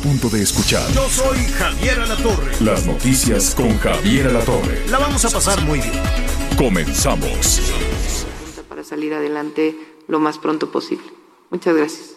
[0.00, 2.52] Punto de escuchar Yo soy Javier Alatorre.
[2.60, 4.86] las noticias con Javier Alatorre.
[4.88, 6.02] La vamos a pasar muy bien.
[6.56, 7.60] Comenzamos.
[8.68, 9.76] para salir adelante
[10.08, 11.04] lo más pronto posible.
[11.50, 12.10] Muchas gracias.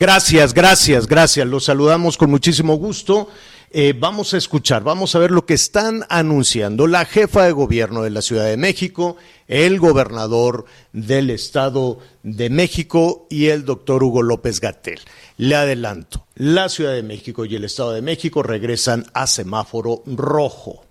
[0.00, 1.46] Gracias, gracias, gracias.
[1.46, 3.28] Los saludamos con muchísimo gusto.
[3.70, 8.02] Eh, vamos a escuchar, vamos a ver lo que están anunciando la jefa de gobierno
[8.02, 9.16] de la Ciudad de México,
[9.46, 15.00] el gobernador del Estado de México y el doctor Hugo López Gatel.
[15.36, 20.84] Le adelanto, la Ciudad de México y el Estado de México regresan a semáforo rojo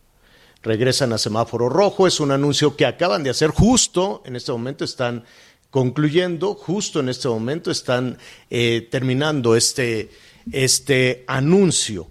[0.61, 2.07] regresan a semáforo rojo.
[2.07, 5.23] Es un anuncio que acaban de hacer justo, en este momento están
[5.71, 8.17] concluyendo, justo en este momento están
[8.49, 10.09] eh, terminando este,
[10.51, 12.07] este anuncio.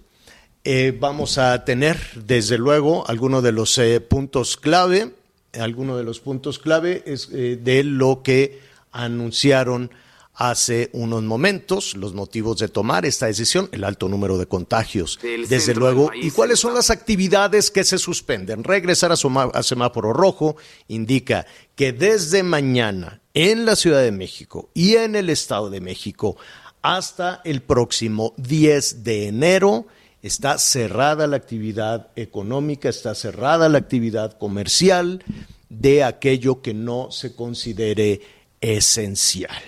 [0.69, 5.13] Eh, vamos a tener, desde luego, algunos de los eh, puntos clave,
[5.57, 8.59] algunos de los puntos clave es, eh, de lo que
[8.91, 9.91] anunciaron
[10.33, 15.47] hace unos momentos, los motivos de tomar esta decisión, el alto número de contagios, Del
[15.47, 18.65] desde luego, y cuáles son las actividades que se suspenden.
[18.65, 20.57] Regresar a, soma- a semáforo rojo
[20.89, 21.45] indica
[21.75, 26.35] que desde mañana en la Ciudad de México y en el Estado de México
[26.81, 29.87] hasta el próximo 10 de enero
[30.21, 35.23] está cerrada la actividad económica, está cerrada la actividad comercial
[35.69, 38.21] de aquello que no se considere
[38.61, 39.61] esencial.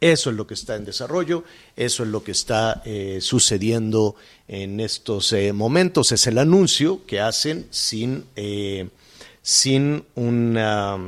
[0.00, 1.44] Eso es lo que está en desarrollo,
[1.76, 4.16] eso es lo que está eh, sucediendo
[4.48, 6.12] en estos eh, momentos.
[6.12, 8.88] Es el anuncio que hacen sin, eh,
[9.40, 10.98] sin, una,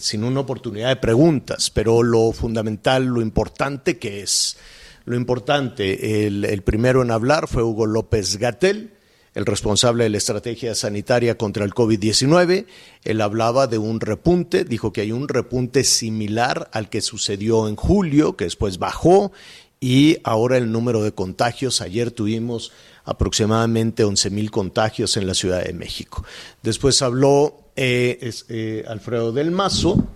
[0.00, 4.56] sin una oportunidad de preguntas, pero lo fundamental, lo importante que es,
[5.04, 8.92] lo importante, el, primero en hablar fue Hugo López Gatel,
[9.34, 12.66] el responsable de la estrategia sanitaria contra el COVID-19.
[13.04, 17.76] Él hablaba de un repunte, dijo que hay un repunte similar al que sucedió en
[17.76, 19.32] julio, que después bajó,
[19.80, 22.70] y ahora el número de contagios, ayer tuvimos
[23.04, 26.24] aproximadamente 11 mil contagios en la Ciudad de México.
[26.62, 30.06] Después habló eh, eh, Alfredo del Mazo,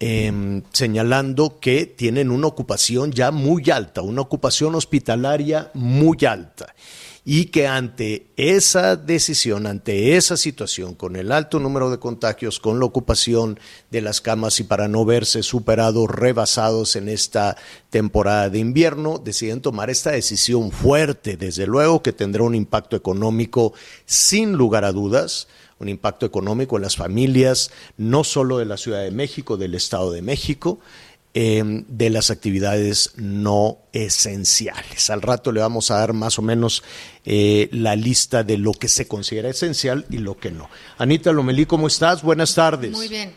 [0.00, 6.74] eh, señalando que tienen una ocupación ya muy alta, una ocupación hospitalaria muy alta
[7.24, 12.78] y que ante esa decisión, ante esa situación, con el alto número de contagios, con
[12.78, 17.56] la ocupación de las camas y para no verse superados, rebasados en esta
[17.90, 23.74] temporada de invierno, deciden tomar esta decisión fuerte, desde luego que tendrá un impacto económico
[24.06, 25.46] sin lugar a dudas,
[25.80, 30.12] un impacto económico en las familias, no solo de la Ciudad de México, del Estado
[30.12, 30.78] de México,
[31.32, 35.10] eh, de las actividades no esenciales.
[35.10, 36.82] Al rato le vamos a dar más o menos
[37.24, 40.68] eh, la lista de lo que se considera esencial y lo que no.
[40.98, 42.22] Anita Lomelí, ¿cómo estás?
[42.22, 42.90] Buenas tardes.
[42.90, 43.32] Muy bien.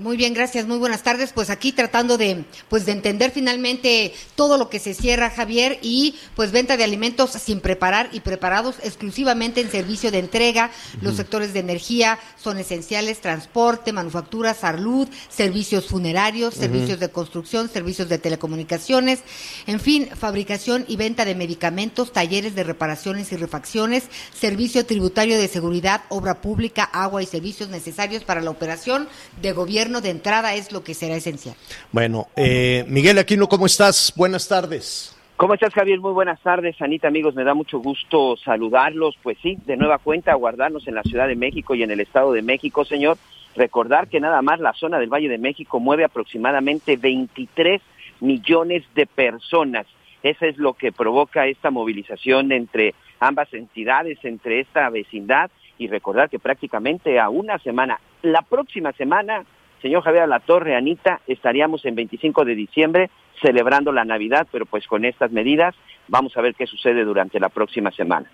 [0.00, 0.66] Muy bien, gracias.
[0.66, 1.32] Muy buenas tardes.
[1.32, 6.14] Pues aquí tratando de pues de entender finalmente todo lo que se cierra, Javier, y
[6.36, 10.70] pues venta de alimentos sin preparar y preparados exclusivamente en servicio de entrega.
[11.00, 18.08] Los sectores de energía son esenciales, transporte, manufactura, salud, servicios funerarios, servicios de construcción, servicios
[18.08, 19.20] de telecomunicaciones,
[19.66, 24.04] en fin, fabricación y venta de medicamentos, talleres de reparaciones y refacciones,
[24.38, 29.08] servicio tributario de seguridad, obra pública, agua y servicios necesarios para la operación
[29.42, 31.56] de gobierno de entrada es lo que será esencial.
[31.90, 34.12] Bueno, eh, Miguel Aquino, ¿cómo estás?
[34.14, 35.16] Buenas tardes.
[35.38, 36.00] ¿Cómo estás, Javier?
[36.00, 37.34] Muy buenas tardes, Anita, amigos.
[37.34, 39.16] Me da mucho gusto saludarlos.
[39.22, 42.32] Pues sí, de nueva cuenta, guardarnos en la Ciudad de México y en el Estado
[42.32, 43.16] de México, señor.
[43.54, 47.80] Recordar que nada más la zona del Valle de México mueve aproximadamente 23
[48.20, 49.86] millones de personas.
[50.22, 55.50] Eso es lo que provoca esta movilización entre ambas entidades, entre esta vecindad.
[55.78, 59.44] Y recordar que prácticamente a una semana, la próxima semana,
[59.80, 63.10] señor Javier Alatorre, Anita, estaríamos en 25 de diciembre
[63.40, 65.74] celebrando la Navidad, pero pues con estas medidas
[66.08, 68.28] vamos a ver qué sucede durante la próxima semana.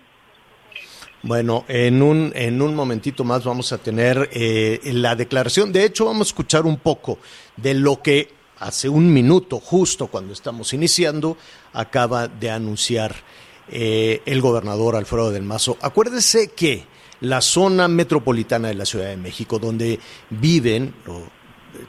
[1.21, 5.71] Bueno, en un, en un momentito más vamos a tener eh, la declaración.
[5.71, 7.17] De hecho, vamos a escuchar un poco
[7.57, 11.37] de lo que hace un minuto, justo cuando estamos iniciando,
[11.73, 13.15] acaba de anunciar
[13.69, 15.77] eh, el gobernador Alfredo del Mazo.
[15.81, 16.83] Acuérdese que
[17.21, 21.23] la zona metropolitana de la Ciudad de México, donde viven, o,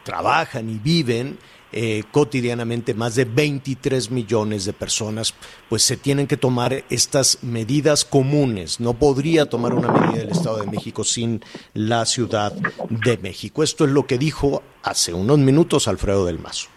[0.02, 1.38] trabajan y viven
[1.72, 5.34] eh, cotidianamente más de 23 millones de personas,
[5.68, 8.80] pues se tienen que tomar estas medidas comunes.
[8.80, 11.44] No podría tomar una medida del Estado de México sin
[11.74, 12.52] la Ciudad
[12.88, 13.62] de México.
[13.62, 16.68] Esto es lo que dijo hace unos minutos Alfredo del Mazo.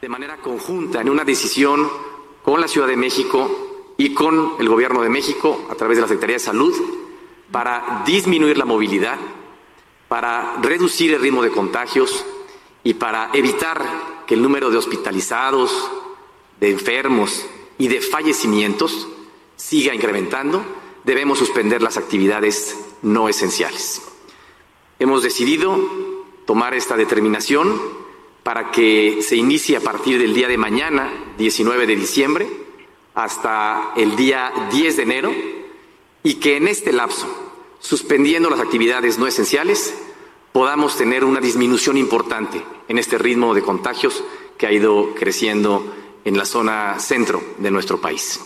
[0.00, 1.86] De manera conjunta, en una decisión
[2.42, 6.08] con la Ciudad de México y con el Gobierno de México, a través de la
[6.08, 6.74] Secretaría de Salud,
[7.52, 9.18] para disminuir la movilidad,
[10.08, 12.24] para reducir el ritmo de contagios
[12.82, 15.90] y para evitar que el número de hospitalizados,
[16.58, 17.46] de enfermos
[17.78, 19.08] y de fallecimientos
[19.56, 20.64] siga incrementando,
[21.04, 24.02] debemos suspender las actividades no esenciales.
[24.98, 25.78] Hemos decidido
[26.46, 27.80] tomar esta determinación
[28.42, 32.48] para que se inicie a partir del día de mañana, 19 de diciembre,
[33.14, 35.32] hasta el día 10 de enero,
[36.22, 37.26] y que en este lapso,
[37.82, 39.92] suspendiendo las actividades no esenciales,
[40.52, 44.24] podamos tener una disminución importante en este ritmo de contagios
[44.56, 45.92] que ha ido creciendo
[46.24, 48.40] en la zona centro de nuestro país.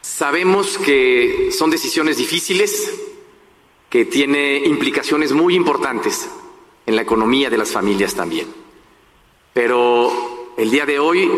[0.00, 2.98] Sabemos que son decisiones difíciles,
[3.90, 6.30] que tiene implicaciones muy importantes
[6.86, 8.48] en la economía de las familias también.
[9.52, 11.30] Pero el día de hoy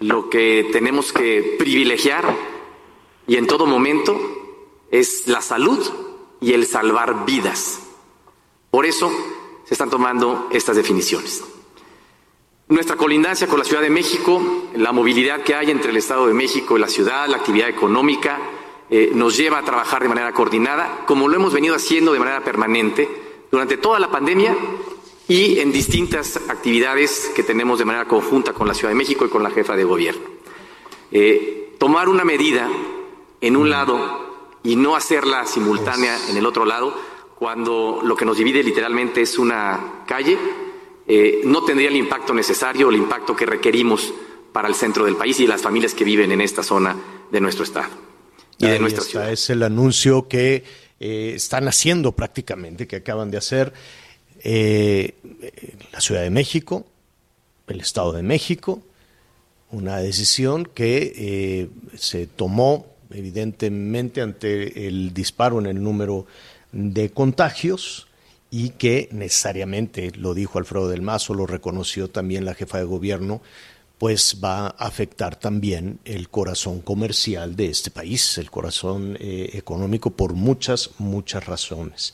[0.00, 2.36] lo que tenemos que privilegiar
[3.26, 4.43] y en todo momento
[4.94, 5.84] es la salud
[6.40, 7.80] y el salvar vidas.
[8.70, 9.10] Por eso
[9.64, 11.42] se están tomando estas definiciones.
[12.68, 14.40] Nuestra colindancia con la Ciudad de México,
[14.76, 18.38] la movilidad que hay entre el Estado de México y la ciudad, la actividad económica,
[18.88, 22.44] eh, nos lleva a trabajar de manera coordinada, como lo hemos venido haciendo de manera
[22.44, 23.08] permanente
[23.50, 24.56] durante toda la pandemia
[25.26, 29.28] y en distintas actividades que tenemos de manera conjunta con la Ciudad de México y
[29.28, 30.22] con la jefa de gobierno.
[31.10, 32.70] Eh, tomar una medida
[33.40, 34.23] en un lado
[34.64, 36.98] y no hacerla simultánea en el otro lado,
[37.38, 40.38] cuando lo que nos divide literalmente es una calle,
[41.06, 44.12] eh, no tendría el impacto necesario el impacto que requerimos
[44.52, 46.96] para el centro del país y las familias que viven en esta zona
[47.30, 47.90] de nuestro estado
[48.56, 49.30] y de nuestra ciudad.
[49.30, 50.64] Es el anuncio que
[50.98, 53.74] eh, están haciendo prácticamente, que acaban de hacer
[54.42, 55.14] eh,
[55.92, 56.86] la Ciudad de México,
[57.66, 58.80] el Estado de México,
[59.70, 66.26] una decisión que se tomó evidentemente ante el disparo en el número
[66.72, 68.08] de contagios
[68.50, 73.42] y que necesariamente, lo dijo Alfredo del Mazo, lo reconoció también la jefa de gobierno,
[73.98, 80.10] pues va a afectar también el corazón comercial de este país, el corazón eh, económico
[80.10, 82.12] por muchas, muchas razones.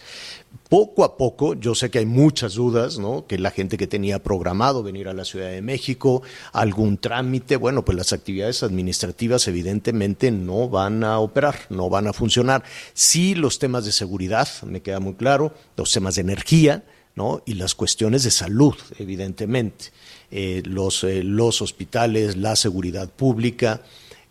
[0.68, 3.26] Poco a poco, yo sé que hay muchas dudas, ¿no?
[3.26, 6.22] Que la gente que tenía programado venir a la Ciudad de México,
[6.52, 12.12] algún trámite, bueno, pues las actividades administrativas evidentemente no van a operar, no van a
[12.12, 12.62] funcionar.
[12.94, 16.84] Sí, los temas de seguridad, me queda muy claro, los temas de energía,
[17.16, 17.42] ¿no?
[17.46, 19.86] Y las cuestiones de salud, evidentemente.
[20.30, 23.82] Eh, los, eh, los hospitales, la seguridad pública.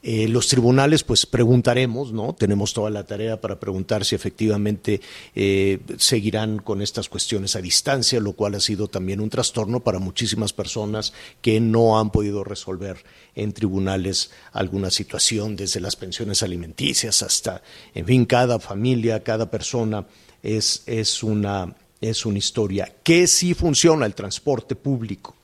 [0.01, 2.33] Eh, los tribunales, pues preguntaremos, ¿no?
[2.33, 5.01] Tenemos toda la tarea para preguntar si efectivamente
[5.97, 10.53] seguirán con estas cuestiones a distancia, lo cual ha sido también un trastorno para muchísimas
[10.53, 11.11] personas
[11.41, 13.03] que no han podido resolver
[13.35, 17.61] en tribunales alguna situación, desde las pensiones alimenticias hasta,
[17.93, 20.07] en fin, cada familia, cada persona
[20.41, 22.95] es, es, una, es una historia.
[23.03, 25.35] Que sí funciona el transporte público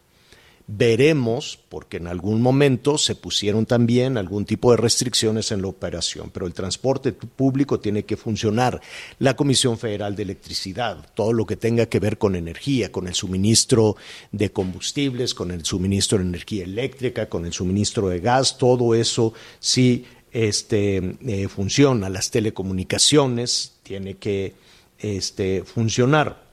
[0.68, 6.32] Veremos, porque en algún momento se pusieron también algún tipo de restricciones en la operación,
[6.34, 8.82] pero el transporte público tiene que funcionar.
[9.20, 13.14] La Comisión Federal de Electricidad, todo lo que tenga que ver con energía, con el
[13.14, 13.96] suministro
[14.32, 19.34] de combustibles, con el suministro de energía eléctrica, con el suministro de gas, todo eso
[19.60, 22.10] sí este, eh, funciona.
[22.10, 24.54] Las telecomunicaciones tiene que
[24.98, 26.45] este, funcionar.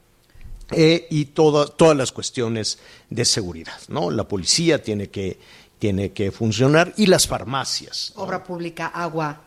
[0.72, 2.78] Eh, y todas las cuestiones
[3.10, 3.78] de seguridad.
[3.88, 4.10] ¿no?
[4.10, 5.38] La policía tiene que,
[5.78, 8.12] tiene que funcionar y las farmacias.
[8.16, 9.42] Obra pública, agua.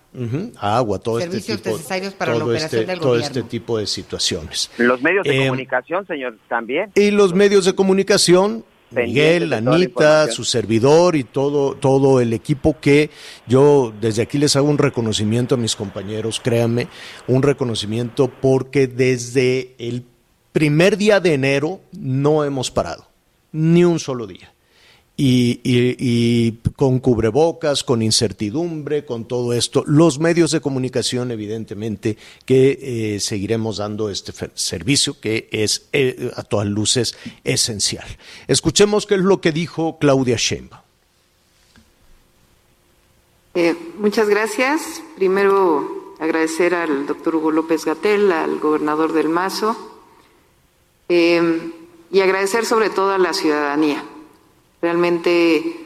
[0.59, 3.27] agua, todo este Servicios tipo, necesarios para la operación este, del todo gobierno.
[3.27, 4.69] este tipo de situaciones.
[4.77, 6.91] Los medios de Eh, comunicación, señor, también.
[6.95, 13.09] Y los medios de comunicación, Miguel, Anita, su servidor y todo, todo el equipo que
[13.45, 16.87] yo desde aquí les hago un reconocimiento a mis compañeros, créanme,
[17.27, 20.05] un reconocimiento porque desde el
[20.55, 23.05] primer día de enero no hemos parado,
[23.51, 24.53] ni un solo día.
[25.17, 29.83] y, con cubrebocas, con incertidumbre, con todo esto.
[29.85, 36.43] Los medios de comunicación, evidentemente, que eh, seguiremos dando este servicio que es eh, a
[36.43, 38.07] todas luces esencial.
[38.47, 40.83] Escuchemos qué es lo que dijo Claudia Sheinbaum.
[43.55, 45.01] Eh, muchas gracias.
[45.15, 49.94] Primero, agradecer al doctor Hugo López Gatel, al gobernador del Mazo,
[51.07, 54.03] y agradecer sobre todo a la ciudadanía
[54.85, 55.77] Realmente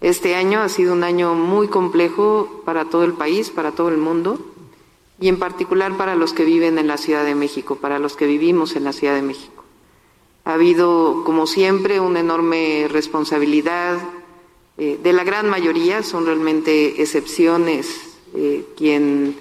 [0.00, 3.98] este año ha sido un año muy complejo para todo el país, para todo el
[3.98, 4.38] mundo,
[5.20, 8.26] y en particular para los que viven en la Ciudad de México, para los que
[8.26, 9.62] vivimos en la Ciudad de México.
[10.46, 13.98] Ha habido, como siempre, una enorme responsabilidad
[14.78, 19.36] eh, de la gran mayoría, son realmente excepciones eh, quien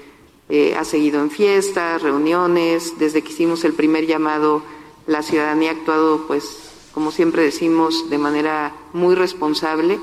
[0.49, 4.61] eh, ha seguido en fiestas, reuniones, desde que hicimos el primer llamado,
[5.07, 9.99] la ciudadanía ha actuado pues como siempre decimos, de manera muy responsable.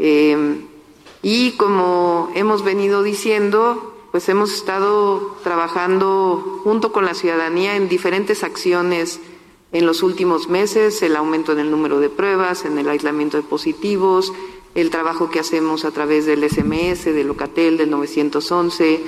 [0.00, 0.56] Eh,
[1.22, 8.42] y como hemos venido diciendo, pues hemos estado trabajando junto con la ciudadanía en diferentes
[8.42, 9.20] acciones
[9.70, 13.44] en los últimos meses, el aumento en el número de pruebas, en el aislamiento de
[13.44, 14.32] positivos,
[14.74, 19.00] el trabajo que hacemos a través del SMS, del Locatel, del 911,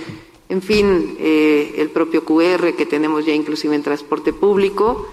[0.50, 5.08] en fin, eh, el propio QR que tenemos ya inclusive en transporte público.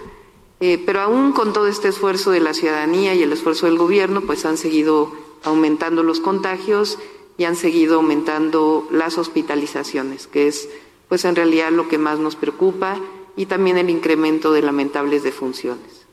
[0.60, 4.22] Eh, pero aún con todo este esfuerzo de la ciudadanía y el esfuerzo del gobierno,
[4.22, 5.12] pues han seguido
[5.44, 6.98] aumentando los contagios
[7.38, 10.68] y han seguido aumentando las hospitalizaciones, que es
[11.08, 13.00] pues en realidad lo que más nos preocupa
[13.36, 16.08] y también el incremento de lamentables defunciones.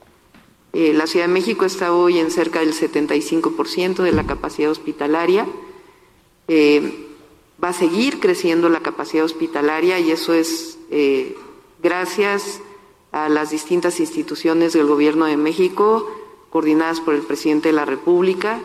[0.74, 5.46] Eh, la Ciudad de México está hoy en cerca del 75% de la capacidad hospitalaria.
[7.62, 10.78] Va a seguir creciendo la capacidad hospitalaria y eso es
[11.82, 12.60] gracias
[13.12, 16.10] a las distintas instituciones del Gobierno de México,
[16.50, 18.58] coordinadas por el presidente de la República,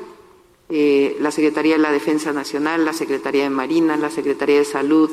[0.70, 5.12] eh, la Secretaría de la Defensa Nacional, la Secretaría de Marina, la Secretaría de Salud,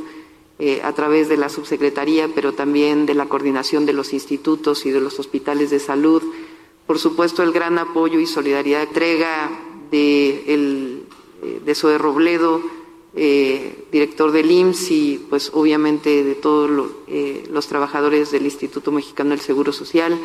[0.58, 4.90] eh, a través de la subsecretaría, pero también de la coordinación de los institutos y
[4.90, 6.22] de los hospitales de salud.
[6.86, 9.50] Por supuesto, el gran apoyo y solidaridad entrega
[9.90, 11.02] de, el,
[11.42, 12.62] eh, de Zoe Robledo,
[13.18, 16.70] eh, director del IMSS y pues obviamente de todos
[17.08, 20.18] eh, los trabajadores del Instituto Mexicano del Seguro Social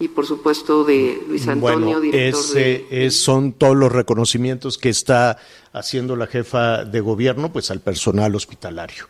[0.00, 3.10] y por supuesto de Luis Antonio, director de...
[3.12, 5.38] son todos los reconocimientos que está
[5.72, 9.06] haciendo la jefa de gobierno pues al personal hospitalario.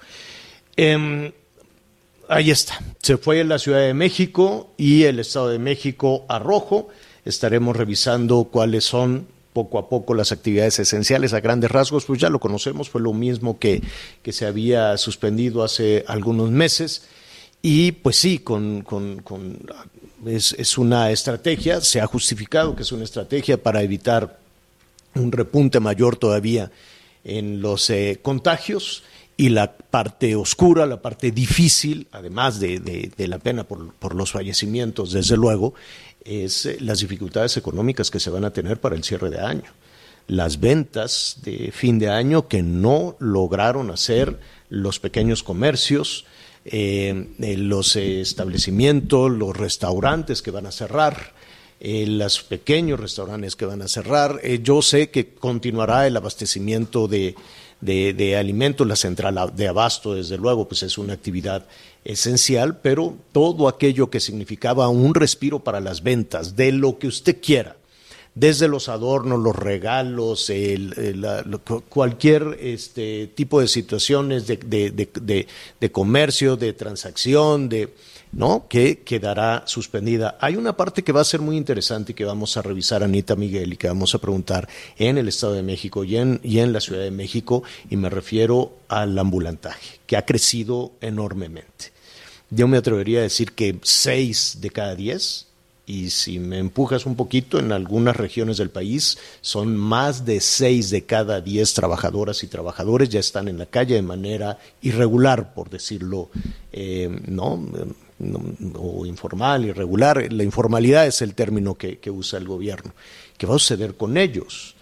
[0.77, 1.33] Em,
[2.29, 6.39] ahí está, se fue en la Ciudad de México y el Estado de México a
[6.39, 6.89] rojo.
[7.25, 12.31] Estaremos revisando cuáles son poco a poco las actividades esenciales a grandes rasgos, pues ya
[12.31, 13.83] lo conocemos, fue lo mismo que,
[14.23, 17.05] que se había suspendido hace algunos meses.
[17.61, 19.23] Y pues sí, con, con,
[20.27, 24.39] es, es, una estrategia, se ha justificado que es una estrategia para evitar
[25.15, 26.71] un repunte mayor todavía
[27.25, 29.05] en los eh, contagios
[29.37, 34.33] y la parte oscura, la parte difícil, además de, de, la pena por, por, los
[34.33, 35.75] fallecimientos, desde luego,
[36.25, 39.71] es eh, las dificultades económicas que se van a tener para el cierre de año.
[40.29, 44.39] Las ventas de fin de año que no lograron hacer
[44.69, 46.25] los pequeños comercios,
[46.65, 51.35] eh, eh, los establecimientos, los restaurantes que van a cerrar,
[51.85, 54.41] los pequeños restaurantes que van a cerrar.
[54.63, 57.35] yo sé que continuará el abastecimiento de,
[57.81, 61.67] de, de alimentos, la central de abasto, desde luego, pues es una actividad
[62.05, 67.41] esencial, pero todo aquello que significaba un respiro para las ventas, de lo que usted
[67.41, 67.77] quiera,
[68.35, 70.51] desde los adornos, los regalos,
[71.89, 75.47] cualquier este, tipo de situaciones de,
[75.81, 77.91] de, comercio, de transacción, de,
[78.33, 78.67] ¿no?
[78.69, 80.37] que quedará suspendida.
[80.41, 83.37] Hay una parte que va a ser muy interesante y que vamos a revisar Anita
[83.37, 87.03] Miguel y que vamos a preguntar en el Estado de México y en, la Ciudad
[87.03, 91.93] de México, y me refiero al ambulantaje, que ha crecido enormemente.
[92.51, 95.47] Yo me atrevería a decir que seis de cada diez
[95.85, 100.91] y si me empujas un poquito, en algunas regiones del país son más de seis
[100.91, 105.71] de cada diez trabajadoras y trabajadores ya están en la calle de manera irregular, por
[105.71, 106.31] decirlo,
[106.73, 107.69] eh, ¿no?
[108.75, 110.33] O informal, irregular.
[110.33, 112.95] La informalidad es el término que, usa el gobierno.
[113.37, 114.75] ¿Qué va a suceder con ellos?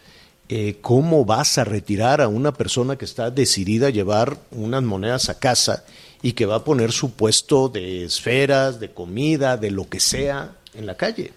[0.49, 5.28] Eh, ¿Cómo vas a retirar a una persona que está decidida a llevar unas monedas
[5.28, 5.85] a casa
[6.23, 10.56] y que va a poner su puesto de esferas, de comida, de lo que sea,
[10.75, 11.32] en la calle.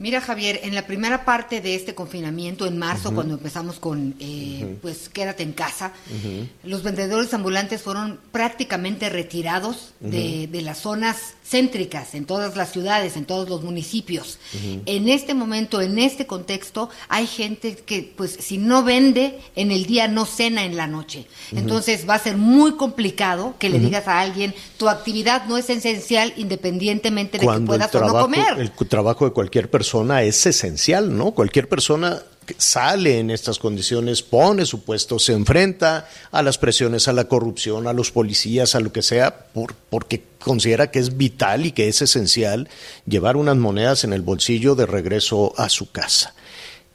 [0.00, 4.76] Mira, Javier, en la primera parte de este confinamiento, en marzo, cuando empezamos con, eh,
[4.80, 5.92] pues, quédate en casa,
[6.62, 13.16] los vendedores ambulantes fueron prácticamente retirados de, de, las zonas céntricas, en todas las ciudades,
[13.16, 14.38] en todos los municipios.
[14.86, 19.86] En este momento, en este contexto, hay gente que, pues, si no vende en el
[19.86, 21.26] día, no cena en la noche.
[21.50, 25.68] Entonces, va a ser muy complicado que le digas a alguien, tu actividad no es
[25.70, 28.60] esencial independientemente de que puedas o no comer.
[28.60, 29.87] El trabajo de cualquier persona
[30.22, 31.32] es esencial, ¿no?
[31.32, 32.22] Cualquier persona
[32.56, 37.86] sale en estas condiciones, pone su puesto, se enfrenta a las presiones, a la corrupción,
[37.86, 41.88] a los policías, a lo que sea, por, porque considera que es vital y que
[41.88, 42.68] es esencial
[43.06, 46.34] llevar unas monedas en el bolsillo de regreso a su casa.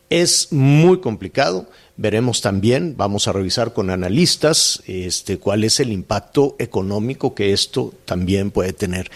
[0.10, 1.68] Es muy complicado.
[1.96, 7.94] Veremos también, vamos a revisar con analistas este, cuál es el impacto económico que esto
[8.06, 9.12] también puede tener.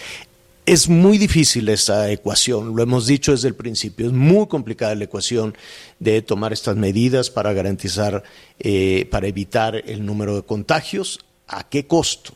[0.67, 5.05] Es muy difícil esta ecuación, lo hemos dicho desde el principio, es muy complicada la
[5.05, 5.55] ecuación
[5.97, 8.21] de tomar estas medidas para garantizar,
[8.59, 11.21] eh, para evitar el número de contagios.
[11.47, 12.33] ¿A qué costo?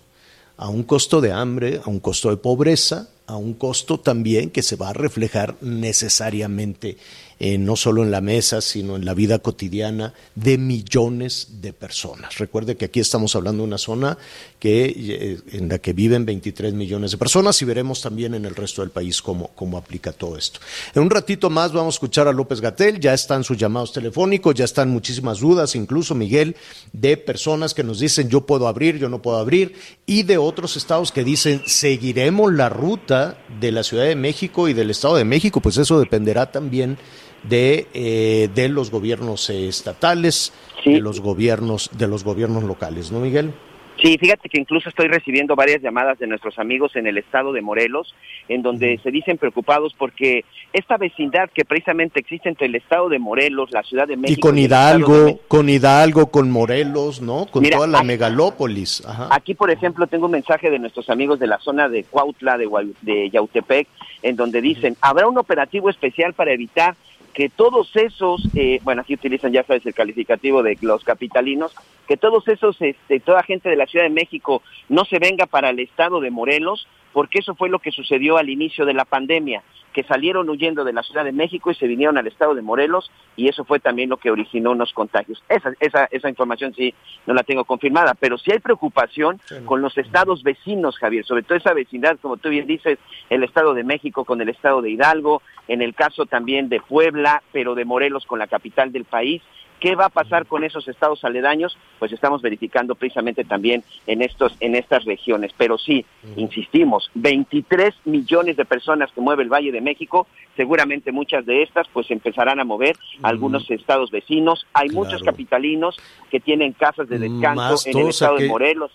[0.56, 4.64] A un costo de hambre, a un costo de pobreza, a un costo también que
[4.64, 6.96] se va a reflejar necesariamente
[7.44, 12.38] eh, no solo en la mesa, sino en la vida cotidiana de millones de personas.
[12.38, 14.20] Recuerde que aquí estamos hablando de una zona
[14.60, 18.54] que, eh, en la que viven 23 millones de personas y veremos también en el
[18.54, 20.60] resto del país cómo, cómo aplica todo esto.
[20.94, 24.54] En un ratito más vamos a escuchar a López Gatel, ya están sus llamados telefónicos,
[24.54, 26.56] ya están muchísimas dudas, incluso Miguel,
[26.94, 29.74] de personas que nos dicen yo puedo abrir, yo no puedo abrir,
[30.06, 34.74] y de otros estados que dicen seguiremos la ruta de la Ciudad de México y
[34.74, 37.00] del Estado de México, pues eso dependerá también
[37.44, 40.54] de, eh, de los gobiernos estatales,
[40.86, 43.54] de los gobiernos, de los gobiernos locales, ¿no, Miguel?
[44.02, 47.62] Sí, fíjate que incluso estoy recibiendo varias llamadas de nuestros amigos en el estado de
[47.62, 48.16] Morelos,
[48.48, 50.44] en donde se dicen preocupados porque
[50.74, 54.40] esta vecindad que precisamente existe entre el estado de Morelos, la ciudad de México.
[54.40, 57.46] Y con Hidalgo, con Hidalgo, con Morelos, ¿no?
[57.46, 59.04] Con toda la megalópolis.
[59.30, 62.68] Aquí, por ejemplo, tengo un mensaje de nuestros amigos de la zona de Cuautla, de,
[63.02, 63.88] de Yautepec,
[64.24, 66.96] en donde dicen, habrá un operativo especial para evitar
[67.34, 71.74] que todos esos, eh, bueno, aquí utilizan ya sabes el calificativo de los capitalinos,
[72.08, 75.70] que todos esos, este, toda gente de la Ciudad de México no se venga para
[75.70, 79.64] el estado de Morelos, porque eso fue lo que sucedió al inicio de la pandemia,
[79.92, 83.12] que salieron huyendo de la Ciudad de México y se vinieron al estado de Morelos
[83.36, 85.44] y eso fue también lo que originó unos contagios.
[85.50, 86.94] Esa, esa, esa información sí
[87.26, 91.58] no la tengo confirmada, pero sí hay preocupación con los estados vecinos, Javier, sobre todo
[91.58, 93.00] esa vecindad, como tú bien dices,
[93.30, 97.44] el estado de México con el estado de Hidalgo, en el caso también de Puebla,
[97.52, 99.42] pero de Morelos con la capital del país.
[99.82, 101.76] ¿Qué va a pasar con esos estados aledaños?
[101.98, 105.52] Pues estamos verificando precisamente también en estos en estas regiones.
[105.58, 111.48] Pero sí, insistimos, 23 millones de personas que mueve el Valle de México, seguramente muchas
[111.48, 114.68] de estas pues empezarán a mover algunos estados vecinos.
[114.74, 115.98] Hay muchos capitalinos
[116.30, 118.92] que tienen casas de descanso en el estado de Morelos.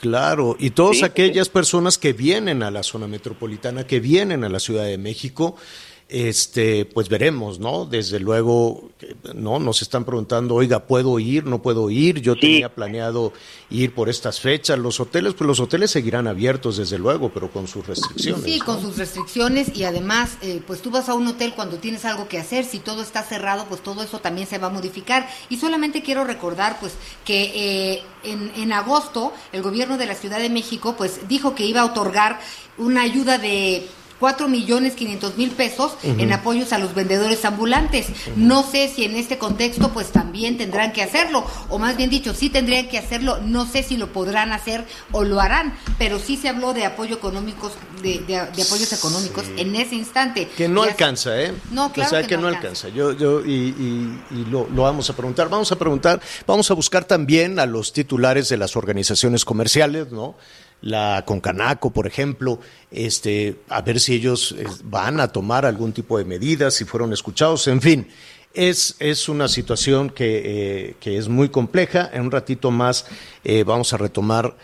[0.00, 4.58] Claro, y todas aquellas personas que vienen a la zona metropolitana, que vienen a la
[4.58, 5.54] Ciudad de México,
[6.08, 7.86] este, pues veremos, ¿no?
[7.86, 8.90] Desde luego,
[9.34, 9.58] ¿no?
[9.58, 11.46] Nos están preguntando, oiga, ¿puedo ir?
[11.46, 12.20] ¿No puedo ir?
[12.20, 13.32] Yo tenía planeado
[13.70, 14.78] ir por estas fechas.
[14.78, 18.44] Los hoteles, pues los hoteles seguirán abiertos, desde luego, pero con sus restricciones.
[18.44, 22.04] Sí, con sus restricciones y además, eh, pues tú vas a un hotel cuando tienes
[22.04, 22.64] algo que hacer.
[22.64, 25.26] Si todo está cerrado, pues todo eso también se va a modificar.
[25.48, 26.92] Y solamente quiero recordar, pues,
[27.24, 31.64] que eh, en, en agosto el gobierno de la Ciudad de México, pues, dijo que
[31.64, 32.40] iba a otorgar
[32.76, 33.88] una ayuda de
[34.20, 38.06] 4 millones 500 mil pesos en apoyos a los vendedores ambulantes.
[38.36, 42.34] No sé si en este contexto pues también tendrán que hacerlo, o más bien dicho,
[42.34, 46.36] sí tendrían que hacerlo, no sé si lo podrán hacer o lo harán, pero sí
[46.36, 47.72] se habló de apoyo económicos,
[48.02, 50.48] de, apoyos económicos en ese instante.
[50.56, 51.52] Que no alcanza, ¿eh?
[51.70, 52.26] No, claro.
[52.26, 52.88] que, no alcanza.
[52.88, 54.12] Yo, yo, y,
[54.50, 55.48] lo, lo vamos a preguntar.
[55.48, 60.34] Vamos a preguntar, vamos a buscar también a los titulares de las organizaciones comerciales, ¿no?
[60.84, 66.18] La Concanaco, por ejemplo, este, a ver si ellos eh, van a tomar algún tipo
[66.18, 68.06] de medidas, si fueron escuchados, en fin.
[68.52, 72.10] Es, es una situación que, eh, que es muy compleja.
[72.12, 73.06] En un ratito más
[73.42, 74.56] eh, vamos a retomar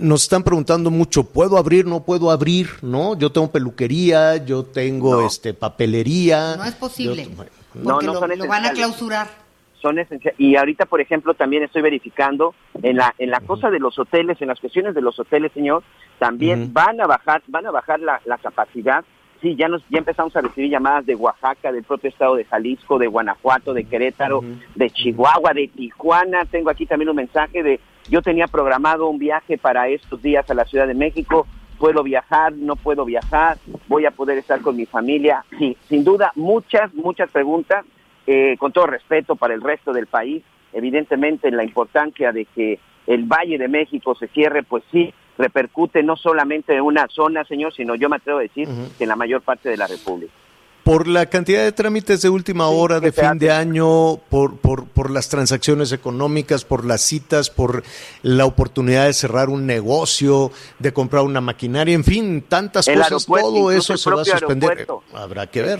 [0.00, 1.86] nos están preguntando mucho, ¿puedo abrir?
[1.86, 2.68] ¿No puedo abrir?
[2.82, 3.16] ¿No?
[3.16, 6.56] Yo tengo peluquería, yo tengo este papelería.
[6.56, 7.30] No es posible.
[7.74, 9.47] no, no, lo, van a clausurar
[9.80, 10.38] son esenciales.
[10.38, 14.40] Y ahorita, por ejemplo, también estoy verificando en la en la cosa de los hoteles,
[14.40, 15.82] en las cuestiones de los hoteles, señor,
[16.18, 19.04] también van a bajar van a bajar la, la capacidad.
[19.40, 22.98] Sí, ya nos ya empezamos a recibir llamadas de Oaxaca, del propio estado de Jalisco,
[22.98, 24.42] de Guanajuato, de Querétaro,
[24.74, 26.44] de Chihuahua, de Tijuana.
[26.44, 30.54] Tengo aquí también un mensaje de yo tenía programado un viaje para estos días a
[30.54, 31.46] la Ciudad de México,
[31.78, 33.58] puedo viajar, no puedo viajar.
[33.86, 35.44] voy a poder estar con mi familia.
[35.58, 37.84] Sí, sin duda, muchas, muchas preguntas,
[38.30, 40.42] eh, con todo respeto para el resto del país.
[40.74, 46.14] Evidentemente, la importancia de que el Valle de México se cierre, pues sí, repercute no
[46.14, 49.40] solamente en una zona, señor, sino yo me atrevo a decir que en la mayor
[49.40, 50.30] parte de la República
[50.88, 55.10] por la cantidad de trámites de última hora, de fin de año, por, por, por,
[55.10, 57.82] las transacciones económicas, por las citas, por
[58.22, 63.70] la oportunidad de cerrar un negocio, de comprar una maquinaria, en fin, tantas cosas, todo
[63.70, 64.86] eso se va a suspender.
[65.12, 65.78] Habrá que ver.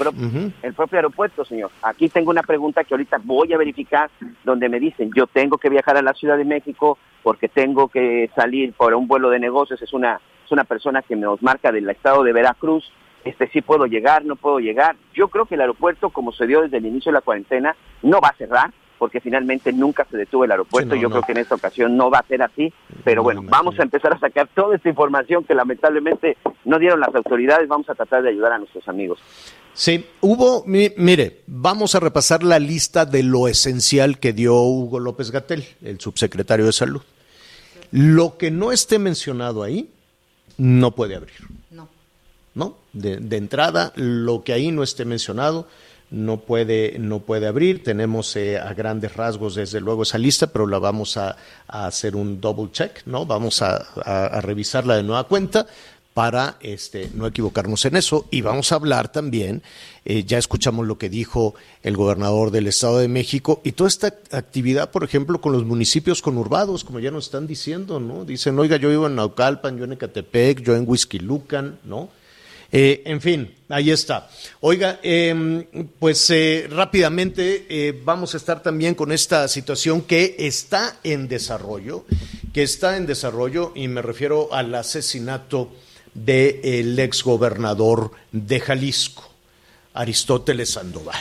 [0.60, 1.70] El, propio aeropuerto, señor.
[1.80, 4.10] Aquí tengo una pregunta que ahorita voy a verificar,
[4.44, 8.30] donde me dicen, yo tengo que viajar a la Ciudad de México porque tengo que
[8.36, 11.88] salir por un vuelo de negocios, es una, es una persona que nos marca del
[11.88, 12.84] estado de Veracruz,
[13.28, 14.96] este sí puedo llegar, no puedo llegar.
[15.14, 18.20] Yo creo que el aeropuerto, como se dio desde el inicio de la cuarentena, no
[18.20, 20.94] va a cerrar, porque finalmente nunca se detuvo el aeropuerto.
[20.94, 22.72] Yo creo que en esta ocasión no va a ser así,
[23.04, 27.14] pero bueno, vamos a empezar a sacar toda esta información que lamentablemente no dieron las
[27.14, 27.68] autoridades.
[27.68, 29.20] Vamos a tratar de ayudar a nuestros amigos.
[29.72, 35.30] Sí, hubo, mire, vamos a repasar la lista de lo esencial que dio Hugo López
[35.30, 37.02] Gatel, el subsecretario de Salud.
[37.92, 39.88] Lo que no esté mencionado ahí
[40.56, 41.36] no puede abrir.
[41.70, 41.88] ¿no?
[42.92, 45.68] De, entrada, lo que ahí no esté mencionado
[46.10, 47.84] no puede, no puede abrir.
[47.84, 51.36] Tenemos eh, a grandes rasgos, desde luego, esa lista, pero la vamos a,
[51.68, 53.26] hacer un double check, ¿no?
[53.26, 55.66] Vamos a, revisarla de nueva cuenta
[56.14, 58.26] para este, no equivocarnos en eso.
[58.32, 59.62] Y vamos a hablar también,
[60.04, 64.08] eh, ya escuchamos lo que dijo el gobernador del Estado de México, y toda esta
[64.32, 68.24] actividad, por ejemplo, con los municipios conurbados, como ya nos están diciendo, ¿no?
[68.24, 72.08] Dicen, oiga, yo vivo en Naucalpan, yo en Ecatepec, yo en Huizquilucan, ¿no?
[72.70, 74.28] Eh, en fin, ahí está.
[74.60, 75.64] Oiga, em,
[75.98, 82.04] pues eh, rápidamente eh, vamos a estar también con esta situación que está en desarrollo,
[82.52, 85.70] que está en desarrollo y me refiero al asesinato
[86.12, 89.30] del ex exgobernador de Jalisco,
[89.94, 91.18] Aristóteles Sandoval.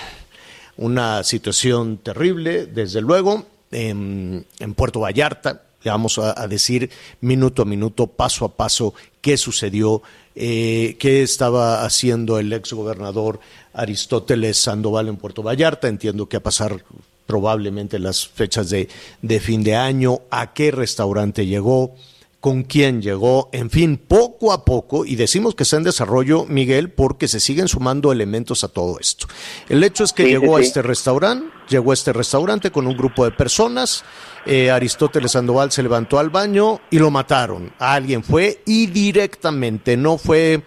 [0.75, 5.63] Una situación terrible, desde luego, en, Puerto Vallarta.
[5.83, 6.89] Le vamos a decir
[7.21, 10.01] minuto a minuto, paso a paso, qué sucedió
[10.39, 13.39] eh, qué estaba haciendo el ex gobernador
[13.73, 15.87] Aristóteles Sandoval en Puerto Vallarta.
[15.87, 16.83] Entiendo que a pasar
[17.25, 18.87] probablemente las fechas de,
[19.21, 21.95] de fin de año, a qué restaurante llegó,
[22.39, 26.91] con quién llegó, en fin, poco a poco, y decimos que está en desarrollo, Miguel,
[26.91, 29.27] porque se siguen sumando elementos a todo esto.
[29.67, 33.25] El hecho es que llegó a este restaurante, llegó a este restaurante con un grupo
[33.25, 34.03] de personas,
[34.45, 37.71] eh, Aristóteles Sandoval se levantó al baño y lo mataron.
[37.79, 40.63] Alguien fue y directamente, no fue,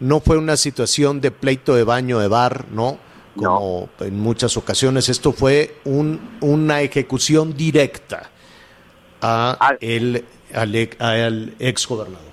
[0.00, 2.98] no fue una situación de pleito de baño de bar, ¿no?
[3.34, 8.30] Como en muchas ocasiones, esto fue un, una ejecución directa
[9.22, 12.32] a el, al, al ex gobernador.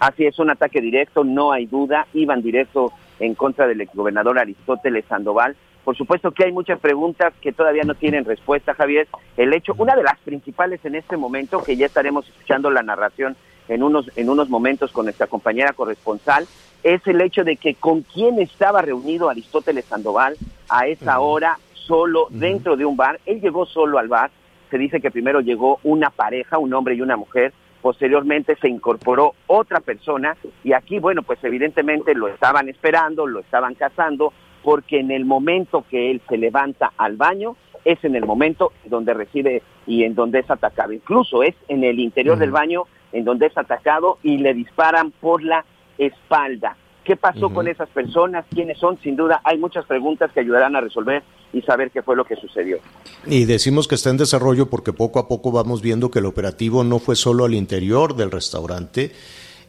[0.00, 5.04] Así es, un ataque directo, no hay duda, iban directo en contra del exgobernador Aristóteles
[5.08, 5.56] Sandoval
[5.88, 9.08] por supuesto que hay muchas preguntas que todavía no tienen respuesta, Javier.
[9.38, 13.36] El hecho, una de las principales en este momento, que ya estaremos escuchando la narración
[13.68, 16.46] en unos, en unos momentos con nuestra compañera corresponsal,
[16.82, 20.36] es el hecho de que con quién estaba reunido Aristóteles Sandoval
[20.68, 23.18] a esa hora, solo dentro de un bar.
[23.24, 24.30] Él llegó solo al bar.
[24.70, 27.54] Se dice que primero llegó una pareja, un hombre y una mujer.
[27.80, 33.74] Posteriormente se incorporó otra persona y aquí, bueno, pues evidentemente lo estaban esperando, lo estaban
[33.74, 38.72] cazando, porque en el momento que él se levanta al baño es en el momento
[38.84, 40.92] donde recibe y en donde es atacado.
[40.92, 45.42] Incluso es en el interior del baño en donde es atacado y le disparan por
[45.42, 45.64] la
[45.96, 46.76] espalda.
[47.04, 48.44] ¿Qué pasó con esas personas?
[48.54, 49.00] ¿Quiénes son?
[49.00, 51.22] Sin duda hay muchas preguntas que ayudarán a resolver
[51.54, 52.80] y saber qué fue lo que sucedió.
[53.24, 56.84] Y decimos que está en desarrollo porque poco a poco vamos viendo que el operativo
[56.84, 59.12] no fue solo al interior del restaurante,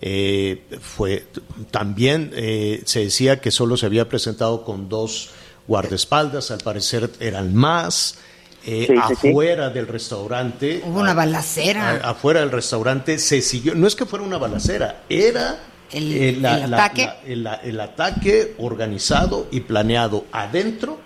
[0.02, 1.26] eh, fue
[1.72, 5.32] también eh, se decía que solo se había presentado con dos
[5.68, 8.18] guardaespaldas, al parecer eran más.
[8.66, 10.82] Eh, afuera del restaurante.
[10.86, 12.02] Hubo una balacera.
[12.04, 13.74] afuera del restaurante se siguió.
[13.74, 15.60] No es que fuera una balacera, era
[15.92, 17.10] el, ataque.
[17.26, 21.00] el ataque organizado y planeado adentro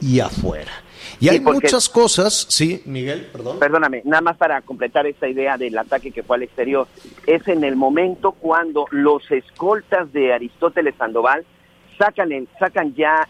[0.00, 0.72] y afuera.
[1.20, 3.58] Y hay muchas cosas, sí, Miguel, perdón.
[3.58, 6.86] Perdóname, nada más para completar esta idea del ataque que fue al exterior,
[7.26, 11.44] es en el momento cuando los escoltas de Aristóteles Sandoval
[11.98, 13.26] sacan, el, sacan ya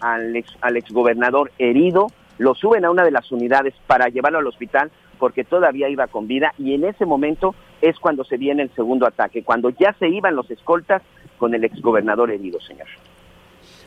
[0.00, 2.06] al, ex, al exgobernador herido,
[2.38, 6.26] lo suben a una de las unidades para llevarlo al hospital porque todavía iba con
[6.26, 10.08] vida y en ese momento es cuando se viene el segundo ataque, cuando ya se
[10.08, 11.02] iban los escoltas
[11.38, 12.88] con el exgobernador herido, señor.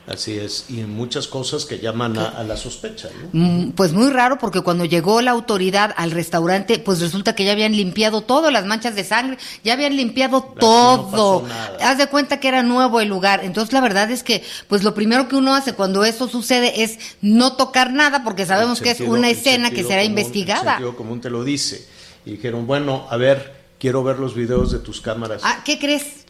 [0.08, 3.10] Así es, y muchas cosas que llaman a, la sospecha.
[3.32, 7.54] Mm, pues muy raro porque cuando llegó la autoridad al restaurante, pues resulta que ya
[7.54, 11.44] habían limpiado todo, las manchas de sangre, ya habían limpiado todo.
[11.82, 13.44] Haz de cuenta que era nuevo el lugar.
[13.44, 17.00] Entonces la verdad es que, pues lo primero que uno hace cuando eso sucede es
[17.22, 20.78] no tocar nada porque sabemos que es una escena que será investigada.
[20.78, 21.88] El común te lo dice.
[22.28, 25.42] Y dijeron, bueno, a ver, quiero ver los videos de tus cámaras.
[25.44, 26.25] Ah, ¿qué crees?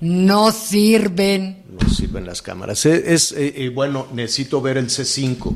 [0.00, 1.64] No sirven.
[1.68, 2.84] No sirven las cámaras.
[2.86, 5.54] Es, eh, eh, bueno, necesito ver el C5.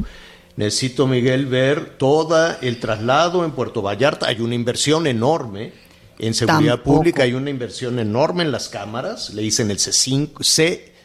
[0.56, 4.26] Necesito, Miguel, ver todo el traslado en Puerto Vallarta.
[4.26, 5.72] Hay una inversión enorme
[6.18, 9.30] en seguridad pública, hay una inversión enorme en las cámaras.
[9.34, 10.32] Le dicen el C5,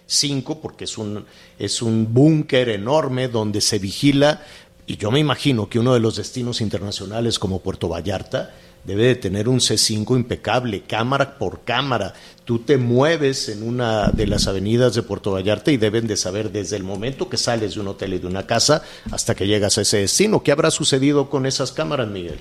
[0.07, 1.25] C5 porque es un,
[1.59, 4.41] es un búnker enorme donde se vigila.
[4.87, 9.15] Y yo me imagino que uno de los destinos internacionales como Puerto Vallarta debe de
[9.15, 12.13] tener un C5 impecable, cámara por cámara.
[12.45, 16.51] Tú te mueves en una de las avenidas de Puerto Vallarta y deben de saber
[16.51, 19.77] desde el momento que sales de un hotel y de una casa hasta que llegas
[19.77, 20.43] a ese destino.
[20.43, 22.39] ¿Qué habrá sucedido con esas cámaras, Miguel?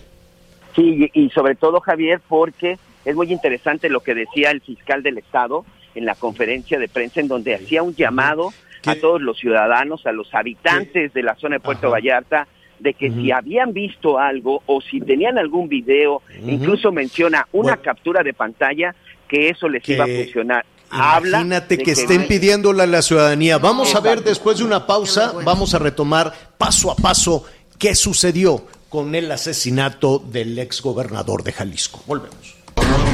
[0.74, 5.18] Sí, y sobre todo, Javier, porque es muy interesante lo que decía el fiscal del
[5.18, 8.52] Estado en la conferencia de prensa, en donde hacía un llamado
[8.87, 12.48] a todos los ciudadanos, a los habitantes de la zona de Puerto Vallarta,
[12.83, 18.23] de que si habían visto algo o si tenían algún video, incluso menciona una captura
[18.23, 18.95] de pantalla,
[19.29, 20.64] que eso les iba a funcionar.
[20.92, 23.59] Imagínate que, estén pidiéndole a la ciudadanía.
[23.59, 27.45] Vamos a ver después de una pausa, vamos a retomar paso a paso
[27.79, 32.03] qué sucedió con el asesinato del ex gobernador de Jalisco.
[32.07, 32.57] Volvemos.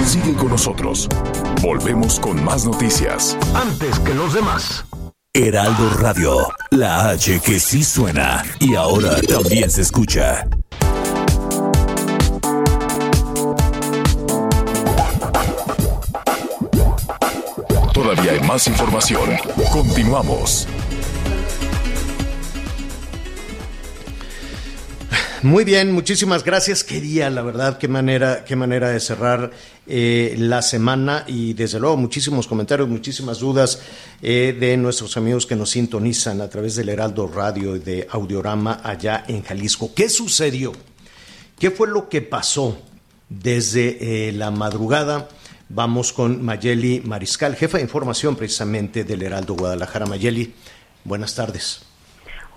[0.04, 1.09] Sigue con nosotros.
[1.62, 3.37] Volvemos con más noticias.
[3.54, 4.88] Antes que los demás.
[5.40, 10.44] Heraldo Radio, la H que sí suena y ahora también se escucha.
[17.94, 19.31] Todavía hay más información.
[19.70, 20.66] Continuamos.
[25.42, 26.83] Muy bien, muchísimas gracias.
[26.83, 29.53] Qué día, la verdad, qué manera, qué manera de cerrar
[29.87, 33.81] eh, la semana y desde luego muchísimos comentarios, muchísimas dudas
[34.20, 38.81] eh, de nuestros amigos que nos sintonizan a través del Heraldo Radio y de Audiorama
[38.83, 39.94] allá en Jalisco.
[39.94, 40.72] ¿Qué sucedió?
[41.57, 42.77] ¿Qué fue lo que pasó
[43.29, 45.29] desde eh, la madrugada?
[45.68, 50.05] Vamos con Mayeli Mariscal, jefa de información precisamente del Heraldo Guadalajara.
[50.05, 50.53] Mayeli,
[51.05, 51.83] buenas tardes.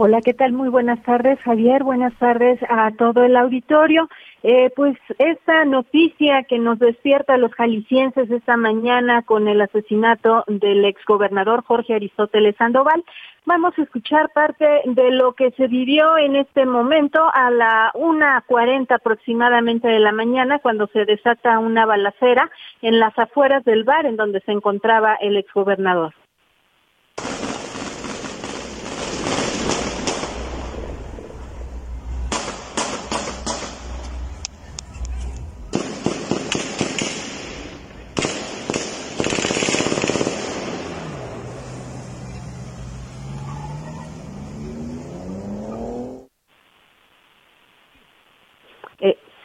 [0.04, 0.52] Hola, ¿qué tal?
[0.52, 1.84] Muy buenas tardes, Javier.
[1.84, 4.10] Buenas tardes a todo el auditorio.
[4.42, 10.44] Eh, pues esta noticia que nos despierta a los jaliscienses esta mañana con el asesinato
[10.48, 13.04] del exgobernador Jorge Aristóteles Sandoval,
[13.46, 18.44] vamos a escuchar parte de lo que se vivió en este momento a la una
[18.48, 22.50] cuarenta aproximadamente de la mañana cuando se desata una balacera
[22.82, 26.16] en las afueras del bar en donde se encontraba el exgobernador.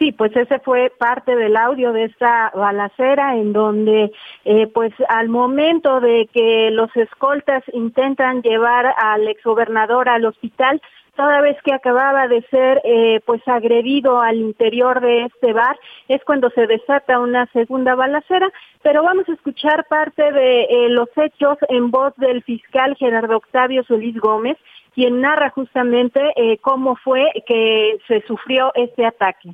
[0.07, 4.13] Sí, pues ese fue parte del audio de esta balacera en donde
[4.45, 10.81] eh, pues al momento de que los escoltas intentan llevar al exgobernador al hospital,
[11.17, 16.23] toda vez que acababa de ser eh, pues agredido al interior de este bar es
[16.23, 18.49] cuando se desata una segunda balacera,
[18.83, 23.83] pero vamos a escuchar parte de eh, los hechos en voz del fiscal Gerardo Octavio
[23.83, 24.57] Solís Gómez,
[24.95, 26.21] quien narra justamente
[26.61, 29.51] cómo fue que se sufrió este ataque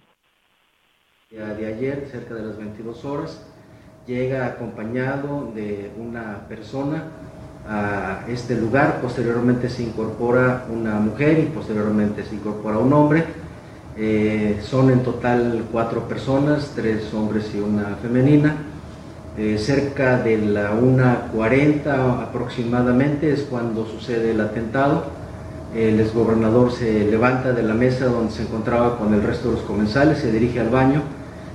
[1.33, 3.41] de ayer, cerca de las 22 horas,
[4.07, 7.05] llega acompañado de una persona
[7.67, 13.25] a este lugar, posteriormente se incorpora una mujer y posteriormente se incorpora un hombre.
[13.97, 18.57] Eh, son en total cuatro personas, tres hombres y una femenina.
[19.39, 25.05] Eh, cerca de la 1.40 aproximadamente es cuando sucede el atentado.
[25.75, 29.65] El exgobernador se levanta de la mesa donde se encontraba con el resto de los
[29.65, 31.01] comensales, se dirige al baño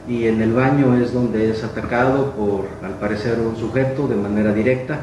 [0.07, 4.53] y en el baño es donde es atacado por, al parecer, un sujeto de manera
[4.53, 5.01] directa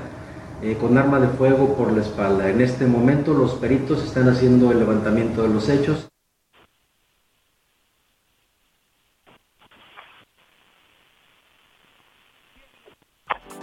[0.63, 2.49] eh, con arma de fuego por la espalda.
[2.49, 6.09] En este momento los peritos están haciendo el levantamiento de los hechos.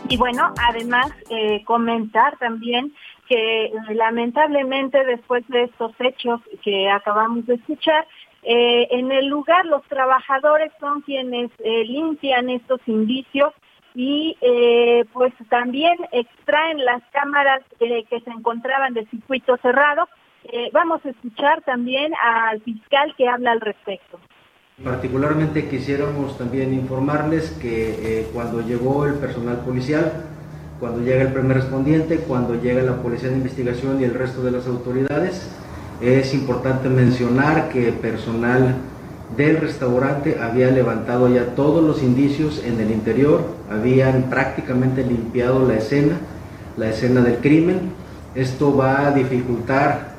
[0.09, 2.93] Y bueno, además eh, comentar también
[3.29, 8.05] que eh, lamentablemente después de estos hechos que acabamos de escuchar,
[8.43, 13.53] eh, en el lugar los trabajadores son quienes eh, limpian estos indicios
[13.93, 20.07] y eh, pues también extraen las cámaras que se encontraban de circuito cerrado.
[20.73, 24.19] Vamos a escuchar también al fiscal que habla al respecto.
[24.83, 30.11] Particularmente quisiéramos también informarles que cuando llegó el personal policial,
[30.79, 34.51] cuando llega el primer respondiente, cuando llega la policía de investigación y el resto de
[34.51, 35.55] las autoridades,
[36.01, 38.75] es importante mencionar que personal
[39.37, 45.75] del restaurante había levantado ya todos los indicios en el interior, habían prácticamente limpiado la
[45.75, 46.17] escena,
[46.75, 47.93] la escena del crimen.
[48.35, 50.11] Esto va a dificultar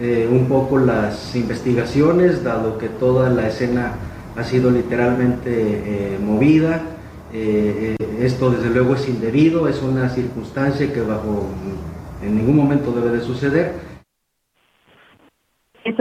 [0.00, 3.92] eh, un poco las investigaciones, dado que toda la escena
[4.36, 6.82] ha sido literalmente eh, movida.
[7.32, 11.46] Eh, esto desde luego es indebido, es una circunstancia que bajo
[12.22, 13.89] en ningún momento debe de suceder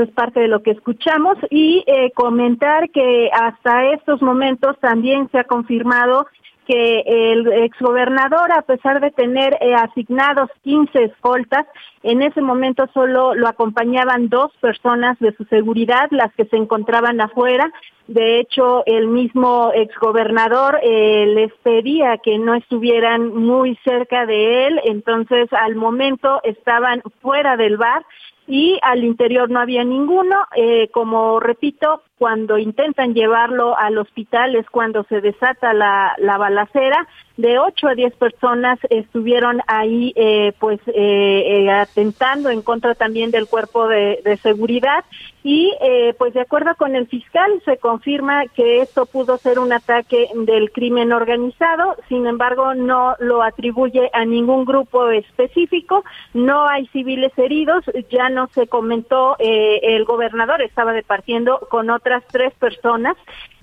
[0.04, 5.40] es parte de lo que escuchamos y eh, comentar que hasta estos momentos también se
[5.40, 6.28] ha confirmado
[6.70, 11.66] que el exgobernador, a pesar de tener eh, asignados 15 escoltas,
[12.04, 17.20] en ese momento solo lo acompañaban dos personas de su seguridad, las que se encontraban
[17.22, 17.72] afuera.
[18.08, 24.80] De hecho, el mismo exgobernador eh, les pedía que no estuvieran muy cerca de él,
[24.84, 28.06] entonces al momento estaban fuera del bar
[28.50, 30.36] y al interior no había ninguno.
[30.56, 37.08] Eh, como repito, cuando intentan llevarlo al hospital es cuando se desata la, la balacera.
[37.40, 43.32] De 8 a 10 personas estuvieron ahí eh, pues eh, eh, atentando en contra también
[43.32, 45.06] del cuerpo de, seguridad.
[45.42, 45.72] Y
[46.18, 50.70] pues de acuerdo con el fiscal se confirma que esto pudo ser un ataque del
[50.72, 57.86] crimen organizado, sin embargo no lo atribuye a ningún grupo específico, no hay civiles heridos,
[58.12, 60.62] ya no se comentó, el gobernador.
[60.62, 63.16] Estaba departiendo con otras tres personas.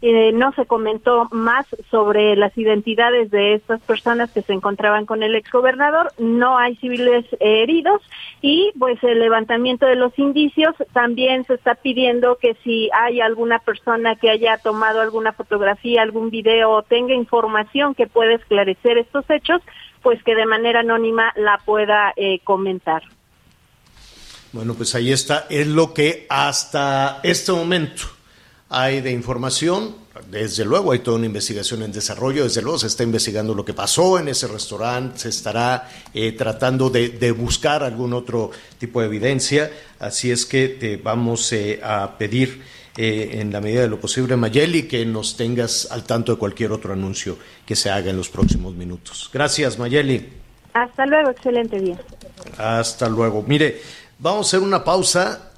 [0.03, 5.23] Eh, no se comentó más sobre las identidades de estas personas que se encontraban con
[5.23, 6.13] el exgobernador.
[6.19, 8.03] No hay civiles heridos
[8.43, 13.59] y pues el levantamiento de los indicios también se está pidiendo que si hay alguna
[13.61, 19.25] persona que haya tomado alguna fotografía, algún video o tenga información que pueda esclarecer estos
[19.31, 19.63] hechos,
[20.03, 23.03] pues que de manera anónima la pueda eh, comentar.
[24.53, 28.16] Bueno, pues ahí está, es lo que hasta este momento
[28.69, 29.95] hay de información.
[30.31, 33.75] Desde luego hay toda una investigación en desarrollo, desde luego se está investigando lo que
[33.75, 39.71] pasó en ese restaurante, se estará eh, tratando de, buscar algún otro tipo de evidencia,
[39.99, 42.63] así es que te vamos eh, a pedir
[42.97, 46.73] eh, en la medida de lo posible, Mayeli, que nos tengas al tanto de cualquier
[46.73, 49.29] otro anuncio que se haga en los próximos minutos.
[49.31, 50.33] Gracias, Mayeli.
[50.73, 51.99] Hasta luego, excelente día.
[52.57, 53.45] Hasta luego.
[53.47, 53.83] Mire,
[54.19, 55.53] vamos a hacer una pausa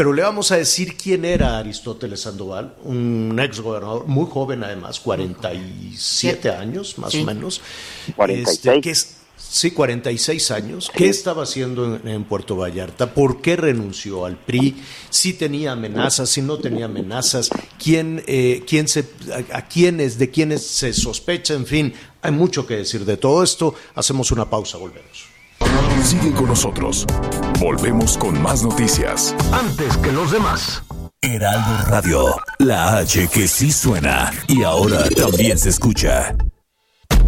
[0.00, 4.98] pero le vamos a decir quién era Aristóteles Sandoval, un ex gobernador muy joven además,
[4.98, 7.60] 47 años más o menos.
[8.16, 8.86] 46.
[8.86, 10.90] Este, sí, 46 años.
[10.90, 13.12] ¿Qué estaba haciendo en, Puerto Vallarta?
[13.12, 14.82] ¿Por qué renunció al PRI?
[15.10, 19.06] Si tenía amenazas, si no tenía amenazas, quién, eh, quién se,
[19.52, 23.42] a, a quiénes, de quiénes se sospecha, en fin, hay mucho que decir de todo
[23.42, 23.74] esto.
[23.94, 25.29] Hacemos una pausa, volvemos.
[26.02, 27.06] Sigue con nosotros.
[27.58, 29.34] Volvemos con más noticias.
[29.52, 30.82] Antes que los demás.
[31.22, 36.34] Heraldo Radio, la H que sí suena y ahora también se escucha.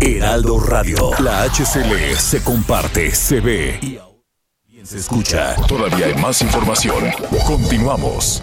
[0.00, 4.16] Heraldo Radio, la HCL se comparte, se ve y ahora
[4.64, 5.54] también se escucha.
[5.68, 7.04] Todavía hay más información.
[7.46, 8.42] Continuamos.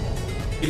[0.61, 0.67] Y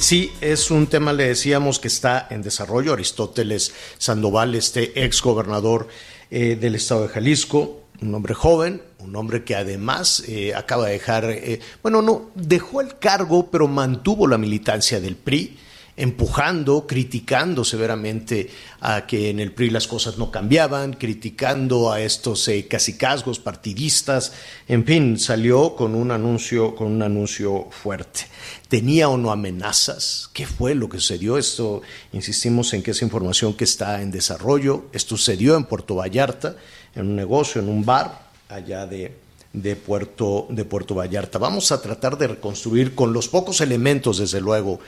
[0.00, 2.94] Sí, es un tema, le decíamos, que está en desarrollo.
[2.94, 5.88] Aristóteles Sandoval, este ex gobernador
[6.30, 10.92] eh, del estado de Jalisco, un hombre joven, un hombre que además eh, acaba de
[10.92, 15.58] dejar, eh, bueno, no, dejó el cargo, pero mantuvo la militancia del PRI
[16.00, 18.48] empujando, criticando severamente
[18.80, 24.32] a que en el PRI las cosas no cambiaban, criticando a estos eh, casicazgos partidistas,
[24.66, 28.22] en fin, salió con un anuncio, con un anuncio fuerte.
[28.68, 30.30] ¿Tenía o no amenazas?
[30.32, 31.36] ¿Qué fue lo que sucedió?
[31.36, 31.82] Esto,
[32.14, 34.86] insistimos en que es información que está en desarrollo.
[34.92, 36.56] Esto sucedió en Puerto Vallarta,
[36.94, 39.14] en un negocio, en un bar allá de,
[39.52, 41.38] de Puerto, de Puerto Vallarta.
[41.38, 44.80] Vamos a tratar de reconstruir con los pocos elementos, desde luego,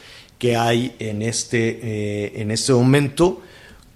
[0.42, 3.40] que hay en este, eh, en este momento,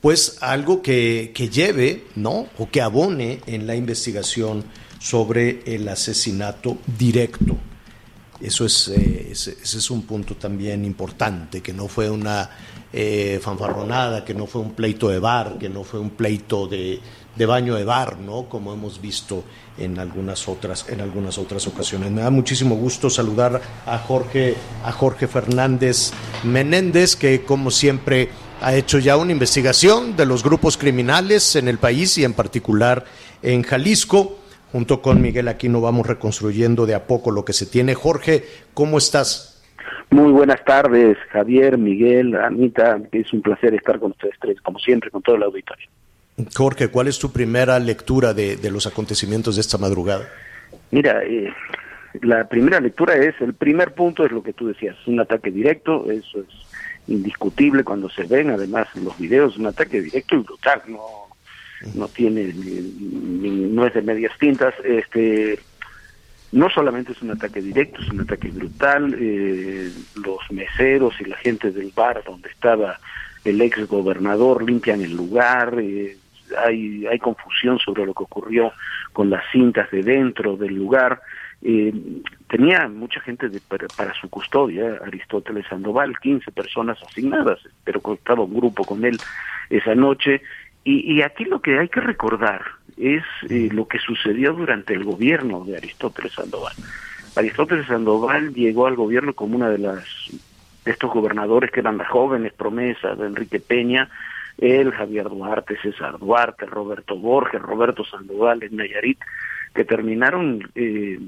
[0.01, 2.47] pues algo que, que, lleve, ¿no?
[2.59, 4.63] O que abone en la investigación
[5.01, 7.57] sobre el asesinato directo
[8.41, 12.49] Eso es, eh, ese, es un punto también importante, que no fue una
[12.93, 17.01] eh, fanfarronada, que no fue un pleito de bar, que no fue un pleito de,
[17.37, 18.49] de baño de bar, ¿no?
[18.49, 19.45] Como hemos visto
[19.79, 22.11] en algunas otras en algunas otras ocasiones.
[22.11, 26.13] Me da muchísimo gusto saludar a Jorge a Jorge Fernández
[26.45, 28.31] Menéndez que como siempre
[28.61, 33.05] ha hecho ya una investigación de los grupos criminales en el país y en particular
[33.43, 34.39] en Jalisco.
[34.73, 37.95] Junto con Miguel Aquino vamos reconstruyendo de a poco lo que se tiene.
[37.95, 39.63] Jorge, ¿cómo estás?
[40.11, 43.01] Muy buenas tardes, Javier, Miguel, Anita.
[43.13, 45.89] Es un placer estar con ustedes tres, como siempre, con todo el auditorio.
[46.55, 50.29] Jorge, ¿cuál es tu primera lectura de, los acontecimientos de esta madrugada?
[50.91, 51.53] Mira, eh,
[52.21, 56.11] la primera lectura es, el primer punto es lo que tú decías, un ataque directo,
[56.11, 60.83] eso es indiscutible cuando se ven además en los videos, un ataque directo y brutal,
[60.89, 61.01] no,
[61.95, 65.59] no tiene, no es de medias tintas, este,
[66.53, 71.37] no solamente es un ataque directo, es un ataque brutal, eh, los meseros y la
[71.37, 72.99] gente del bar donde estaba
[73.45, 76.17] el ex gobernador limpian el lugar, eh,
[76.65, 78.73] hay, hay confusión sobre lo que ocurrió
[79.13, 81.21] con las cintas de dentro del lugar.
[81.63, 81.93] Eh,
[82.49, 88.85] tenía mucha gente para, su custodia, Aristóteles Sandoval, 15 personas asignadas, pero estaba un grupo
[88.85, 89.19] con él
[89.71, 90.43] esa noche.
[90.85, 92.63] Y, aquí lo que hay que recordar
[92.97, 96.75] es eh, lo que sucedió durante el gobierno de Aristóteles Sandoval.
[97.35, 100.05] Aristóteles Sandoval llegó al gobierno como una de las
[100.87, 104.09] de estos gobernadores que eran las jóvenes promesas de Enrique Peña,
[104.59, 109.19] él, Javier Duarte, César Duarte, Roberto Borges, Roberto Sandoval en Nayarit,
[109.75, 111.19] que terminaron eh,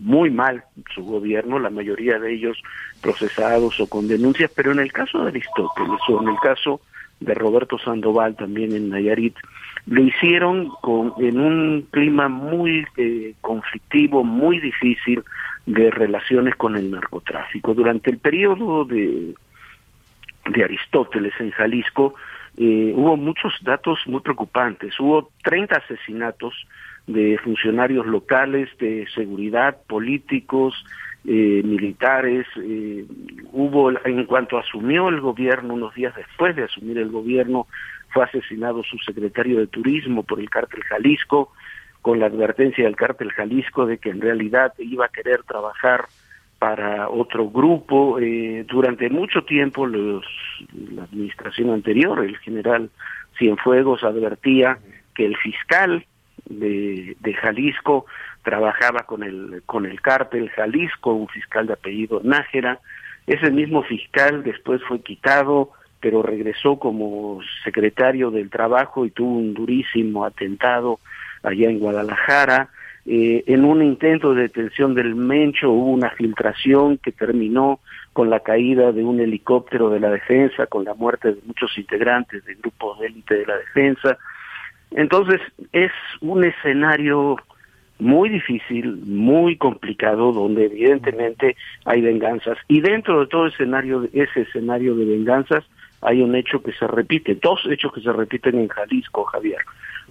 [0.00, 0.64] muy mal
[0.94, 2.60] su gobierno, la mayoría de ellos
[3.02, 6.80] procesados o con denuncias, pero en el caso de Aristóteles o en el caso
[7.20, 9.36] de Roberto Sandoval también en Nayarit,
[9.86, 15.22] lo hicieron con, en un clima muy eh, conflictivo, muy difícil
[15.66, 17.74] de relaciones con el narcotráfico.
[17.74, 19.34] Durante el periodo de,
[20.50, 22.14] de Aristóteles en Jalisco,
[22.60, 24.98] eh, hubo muchos datos muy preocupantes.
[24.98, 26.54] Hubo 30 asesinatos
[27.06, 30.74] de funcionarios locales, de seguridad, políticos,
[31.24, 32.48] eh, militares.
[32.56, 33.06] Eh,
[33.52, 37.68] hubo, en cuanto asumió el gobierno, unos días después de asumir el gobierno,
[38.12, 41.52] fue asesinado su secretario de Turismo por el cártel Jalisco,
[42.02, 46.06] con la advertencia del cártel Jalisco de que en realidad iba a querer trabajar
[46.58, 48.18] para otro grupo.
[48.18, 50.24] Eh, durante mucho tiempo los,
[50.92, 52.90] la administración anterior, el general
[53.38, 54.78] Cienfuegos, advertía
[55.14, 56.04] que el fiscal
[56.46, 58.06] de, de Jalisco
[58.42, 62.80] trabajaba con el, con el cártel Jalisco, un fiscal de apellido Nájera.
[63.26, 69.54] Ese mismo fiscal después fue quitado, pero regresó como secretario del trabajo y tuvo un
[69.54, 70.98] durísimo atentado
[71.42, 72.70] allá en Guadalajara.
[73.10, 77.80] Eh, en un intento de detención del Mencho hubo una filtración que terminó
[78.12, 82.44] con la caída de un helicóptero de la defensa, con la muerte de muchos integrantes
[82.44, 84.18] del grupo de élite de la defensa.
[84.90, 85.40] Entonces
[85.72, 85.90] es
[86.20, 87.36] un escenario
[87.98, 91.56] muy difícil, muy complicado, donde evidentemente
[91.86, 92.58] hay venganzas.
[92.68, 95.64] Y dentro de todo escenario, ese escenario de venganzas
[96.02, 99.60] hay un hecho que se repite, dos hechos que se repiten en Jalisco, Javier.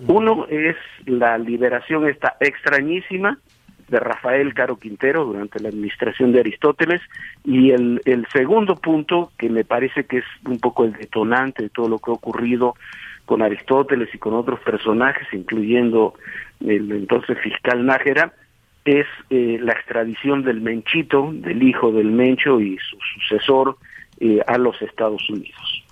[0.07, 0.75] Uno es
[1.05, 3.39] la liberación esta extrañísima
[3.87, 7.01] de Rafael Caro Quintero durante la administración de Aristóteles
[7.43, 11.69] y el, el segundo punto que me parece que es un poco el detonante de
[11.69, 12.75] todo lo que ha ocurrido
[13.25, 16.13] con Aristóteles y con otros personajes, incluyendo
[16.59, 18.33] el entonces fiscal Nájera,
[18.85, 23.77] es eh, la extradición del Menchito, del hijo del Mencho y su sucesor
[24.19, 25.83] eh, a los Estados Unidos.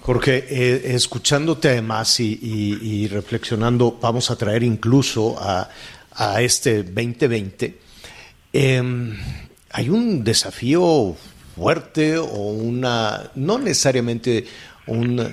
[0.00, 5.68] Jorge, eh, escuchándote además y, reflexionando, vamos a traer incluso a,
[6.40, 7.78] este 2020,
[8.52, 9.16] em,
[9.70, 11.14] hay un desafío
[11.54, 14.46] fuerte o una, no necesariamente
[14.86, 15.32] un,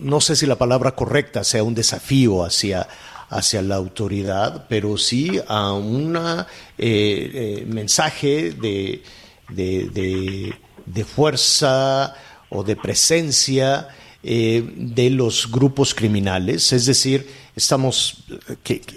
[0.00, 2.86] no sé si la palabra correcta sea un desafío hacia,
[3.30, 6.18] hacia la autoridad, pero sí a un
[6.76, 9.02] eh, mensaje de,
[9.54, 10.54] de,
[10.86, 12.14] de fuerza,
[12.50, 13.88] o de presencia
[14.22, 17.26] eh, de los grupos criminales, es decir,
[17.56, 18.24] estamos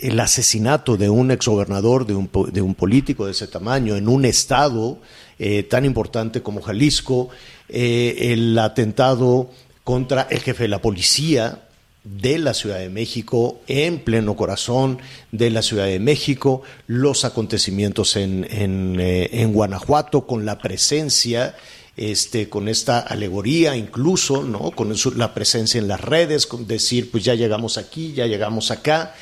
[0.01, 4.25] el asesinato de un exgobernador, de un, de un político de ese tamaño, en un
[4.25, 4.99] estado
[5.39, 7.29] eh, tan importante como Jalisco,
[7.69, 9.49] eh, el atentado
[9.83, 11.67] contra el jefe de la policía
[12.03, 14.99] de la Ciudad de México, en pleno corazón
[15.31, 21.55] de la Ciudad de México, los acontecimientos en, en, en Guanajuato con la presencia
[21.95, 24.71] este, con esta alegoría incluso, ¿no?
[24.71, 29.13] Con la presencia en las redes, con decir, pues ya llegamos aquí, ya llegamos acá.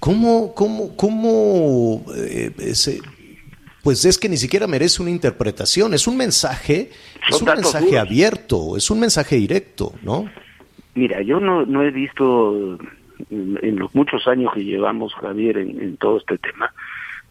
[0.00, 2.52] ¿Cómo, cómo, cómo eh,
[3.82, 6.90] pues es que ni siquiera merece una interpretación, es un mensaje,
[7.28, 10.30] es un mensaje abierto, es un mensaje directo, ¿no?
[10.98, 12.76] Mira, yo no, no he visto
[13.30, 16.72] en los muchos años que llevamos, Javier, en, todo este tema,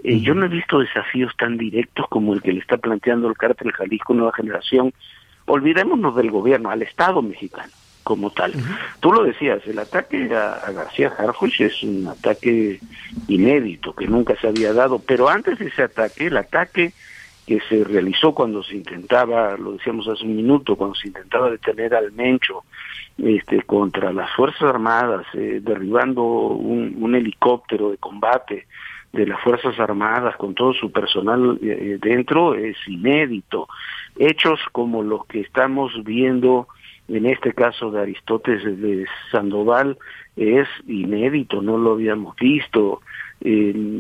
[0.06, 3.36] eh, yo no he visto desafíos tan directos como el que le está planteando el
[3.36, 4.94] cártel Jalisco Nueva Generación.
[5.48, 8.54] Olvidémonos del gobierno, al Estado mexicano como tal.
[9.02, 12.80] Tú lo decías, el ataque a, García Harfuch es un ataque
[13.28, 16.94] inédito que nunca se había dado, pero antes de ese ataque, el ataque
[17.46, 21.96] que se realizó cuando se intentaba, lo decíamos hace un minuto, cuando se intentaba detener
[21.96, 22.64] al Mencho
[23.18, 28.68] este, contra las Fuerzas Armadas, eh, derribando un, helicóptero de combate
[29.12, 33.68] de las Fuerzas Armadas con todo su personal eh, dentro, es inédito.
[34.18, 36.68] Hechos como los que estamos viendo
[37.08, 39.98] en este caso de Aristóteles de Sandoval
[40.36, 43.02] es inédito, no lo habíamos visto.
[43.42, 43.96] se,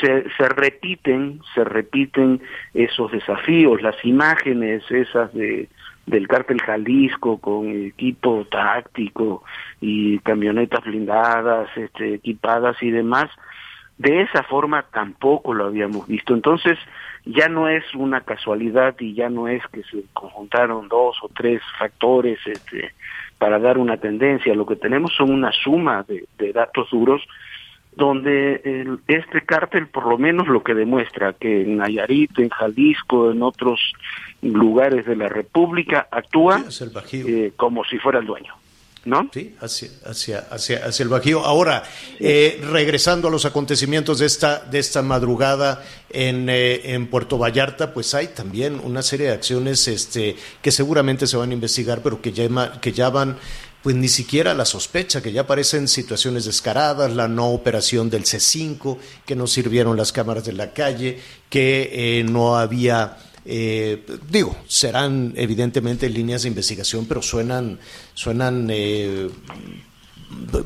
[0.00, 2.42] se repiten, se repiten
[2.74, 5.68] esos desafíos, las imágenes esas de
[6.06, 9.42] del cártel Jalisco con equipo táctico
[9.80, 13.28] y camionetas blindadas, este, equipadas y demás,
[13.98, 16.34] de esa forma tampoco lo habíamos visto.
[16.34, 16.78] Entonces,
[17.24, 21.60] ya no es una casualidad y ya no es que se conjuntaron dos o tres
[21.78, 22.92] factores este,
[23.38, 24.54] para dar una tendencia.
[24.54, 27.26] Lo que tenemos son una suma de, datos duros
[27.96, 33.42] donde este cártel por lo menos lo que demuestra que en Nayarit, en Jalisco, en
[33.42, 33.80] otros
[34.42, 36.62] lugares de la República actúa
[37.12, 38.54] eh, como si fuera el dueño.
[39.06, 39.30] ¿no?
[39.32, 41.44] Sí, hacia, hacia, hacia, el Bajío.
[41.44, 41.84] Ahora,
[42.18, 47.94] eh, regresando a los acontecimientos de esta, de esta madrugada en, eh, en, Puerto Vallarta,
[47.94, 52.20] pues hay también una serie de acciones este, que seguramente se van a investigar, pero
[52.20, 53.38] que ya, que ya van
[53.86, 58.98] pues ni siquiera la sospecha, que ya aparecen situaciones descaradas, la no operación del C5,
[59.24, 65.34] que no sirvieron las cámaras de la calle, que eh, no había eh, digo, serán
[65.36, 67.78] evidentemente líneas de investigación, pero suenan,
[68.12, 69.30] suenan eh,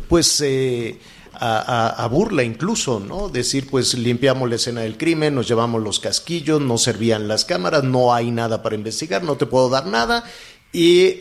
[0.08, 0.98] pues eh,
[1.32, 3.28] a, burla incluso, ¿no?
[3.28, 7.84] Decir, pues limpiamos la escena del crimen, nos llevamos los casquillos, no servían las cámaras,
[7.84, 10.24] no hay nada para investigar, no te puedo dar nada
[10.72, 11.16] y,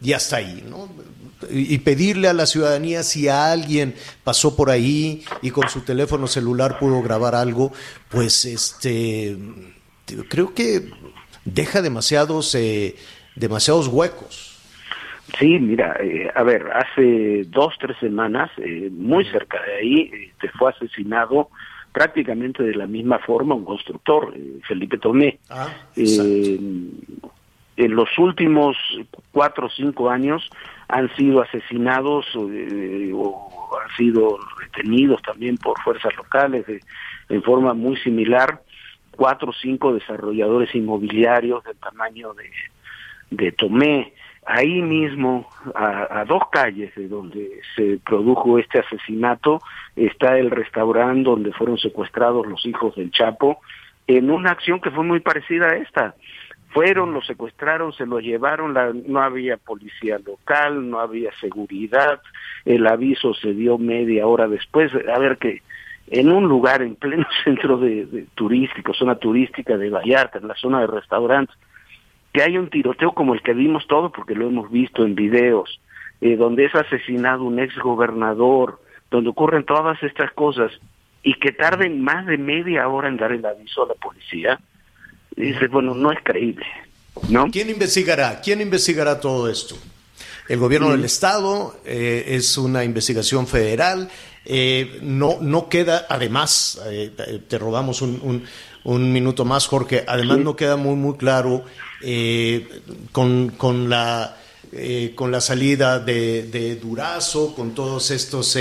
[0.00, 0.88] y hasta ahí, ¿no?
[1.50, 3.94] y pedirle a la ciudadanía si alguien
[4.24, 7.72] pasó por ahí y con su teléfono celular pudo grabar algo,
[8.10, 9.36] pues este
[10.28, 10.90] creo que
[11.44, 12.96] deja demasiados, eh,
[13.36, 14.56] demasiados huecos.
[15.38, 20.48] Sí, mira, eh, a ver, hace dos, tres semanas, eh, muy cerca de ahí, te
[20.50, 21.50] fue asesinado
[21.92, 24.34] prácticamente de la misma forma un constructor,
[24.66, 25.38] Felipe Tomé.
[25.50, 25.68] Ah,
[27.78, 28.76] en los últimos
[29.30, 30.50] cuatro o cinco años
[30.88, 32.48] han sido asesinados o
[33.80, 36.66] han sido retenidos también por fuerzas locales
[37.28, 38.60] en forma muy similar
[39.12, 42.50] cuatro o cinco desarrolladores inmobiliarios del tamaño de,
[43.30, 44.12] de Tomé.
[44.44, 49.60] Ahí mismo, a, dos calles de donde se produjo este asesinato,
[49.94, 53.60] está el restaurante donde fueron secuestrados los hijos del Chapo,
[54.06, 56.14] en una acción que fue muy parecida a esta.
[56.70, 62.20] Fueron, los secuestraron, se los llevaron, la, no había policía local, no había seguridad,
[62.64, 64.92] el aviso se dio media hora después.
[64.94, 65.62] A ver, que
[66.10, 70.80] en un lugar en pleno centro de, turístico, zona turística de Vallarta, en la zona
[70.80, 71.56] de restaurantes,
[72.32, 75.80] que hay un tiroteo como el que vimos todo, porque lo hemos visto en videos,
[76.20, 80.72] eh, donde es asesinado un ex gobernador, donde ocurren todas estas cosas,
[81.22, 84.60] y que tarden más de media hora en dar el aviso a la policía,
[85.46, 86.66] dice, bueno, no es creíble.
[87.28, 87.50] ¿no?
[87.50, 88.40] ¿Quién investigará?
[88.40, 89.76] ¿Quién investigará todo esto?
[90.48, 94.08] El gobierno del Estado eh, es una investigación federal.
[94.46, 97.10] Eh, no, no queda, además, eh,
[97.46, 98.44] te robamos un,
[98.84, 101.64] un, minuto más, Jorge, además no queda muy, muy claro
[103.12, 104.36] con, con, la...
[105.14, 108.56] con la salida de, de, Durazo, con todos estos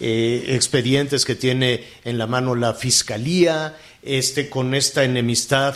[0.00, 5.74] expedientes que tiene en la mano la fiscalía, este, con esta enemistad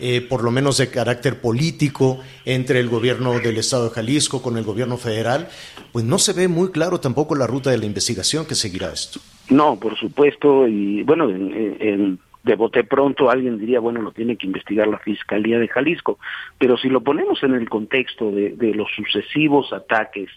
[0.00, 4.56] eh, por lo menos de carácter político, entre el gobierno del Estado de Jalisco con
[4.56, 5.48] el gobierno federal,
[5.92, 9.20] pues no se ve muy claro tampoco la ruta de la investigación que seguirá esto.
[9.50, 14.46] No, por supuesto, y bueno, en, de bote pronto alguien diría, bueno, lo tiene que
[14.46, 16.18] investigar la Fiscalía de Jalisco,
[16.58, 20.30] pero si lo ponemos en el contexto de, los sucesivos ataques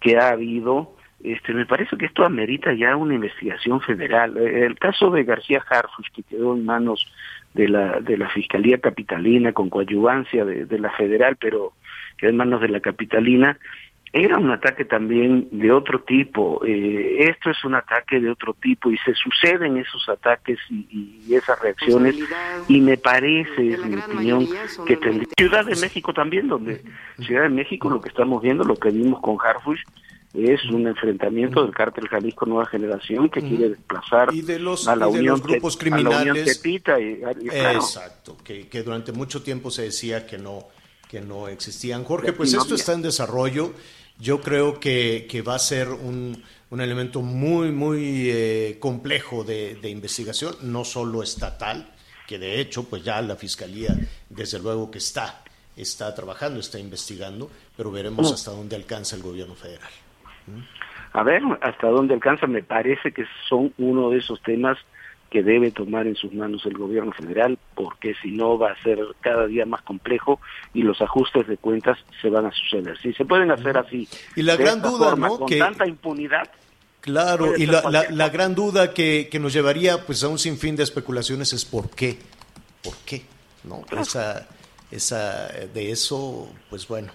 [0.00, 4.36] que ha habido, este, me parece que esto amerita ya una investigación federal.
[4.36, 7.06] El caso de García Harfus, que quedó en manos
[7.54, 11.72] de la, de la Fiscalía Capitalina con coadyuvancia de, la federal, pero
[12.18, 13.58] que en manos de la Capitalina,
[14.12, 16.64] era un ataque también de otro tipo.
[16.64, 21.60] Eh, esto es un ataque de otro tipo y se suceden esos ataques y, esas
[21.60, 22.16] reacciones
[22.68, 24.46] y me parece, es mi opinión,
[24.86, 25.26] que tendría...
[25.36, 26.80] Ciudad de México también, donde
[27.20, 29.82] Ciudad de México lo que estamos viendo, lo que vimos con Harfush,
[30.34, 35.76] es un enfrentamiento del cártel Jalisco Nueva Generación que quiere desplazar a la Unión grupos
[35.76, 36.60] criminales.
[37.52, 40.68] Exacto, que, que durante mucho tiempo se decía que no
[41.08, 42.02] que no existían.
[42.02, 43.72] Jorge, pues esto está en desarrollo.
[44.18, 49.76] Yo creo que, que va a ser un, un elemento muy, muy eh, complejo de,
[49.76, 51.92] de, investigación, no solo estatal,
[52.26, 53.96] que de hecho, pues ya la Fiscalía,
[54.28, 55.44] desde luego que está,
[55.76, 59.90] está trabajando, está investigando, pero veremos hasta dónde alcanza el gobierno federal.
[61.12, 64.78] A ver, hasta dónde alcanza, me parece que son uno de esos temas
[65.30, 69.00] que debe tomar en sus manos el gobierno federal, porque si no va a ser
[69.20, 70.40] cada día más complejo
[70.72, 72.96] y los ajustes de cuentas se van a suceder.
[72.98, 75.38] Si se pueden hacer así, y la gran duda, ¿no?
[75.38, 76.48] Con tanta impunidad.
[77.00, 80.84] Claro, y la, la, gran duda que, que, nos llevaría pues a un sinfín de
[80.84, 82.16] especulaciones es por qué,
[82.82, 83.26] por qué,
[83.64, 83.84] ¿no?
[84.00, 84.48] Esa,
[84.90, 87.12] esa, de eso, pues bueno,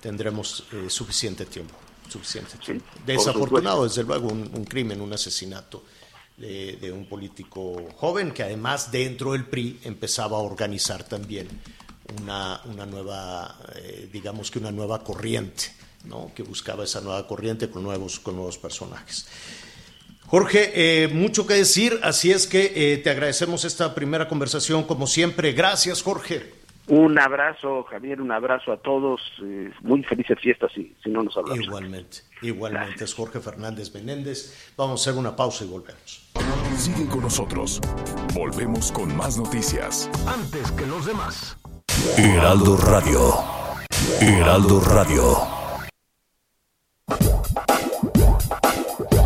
[0.00, 1.74] tendremos eh, suficiente tiempo,
[2.08, 2.52] suficiente.
[3.04, 5.82] Desafortunado, desde luego, un crimen, un asesinato
[6.36, 11.48] de, un político joven que además dentro del PRI empezaba a organizar también
[12.20, 15.72] una, una nueva, eh, digamos que una nueva corriente,
[16.04, 16.30] ¿no?
[16.34, 19.26] que buscaba esa nueva corriente con nuevos, con nuevos personajes.
[20.26, 20.72] Jorge,
[21.04, 25.52] eh, mucho que decir, así es que eh, te agradecemos esta primera conversación como siempre.
[25.52, 26.55] Gracias, Jorge.
[26.88, 29.20] Un abrazo, Javier, un abrazo a todos.
[29.82, 31.64] muy felices fiestas si, si no nos hablamos.
[31.64, 33.04] Igualmente, igualmente.
[33.04, 34.72] Es Jorge Fernández Menéndez.
[34.76, 36.30] Vamos a hacer una pausa y volvemos.
[36.76, 37.80] Sigue con nosotros.
[38.34, 40.10] Volvemos con más noticias.
[40.26, 41.58] Antes que los demás.
[42.16, 43.34] Heraldo Radio.
[44.20, 45.56] Heraldo Radio.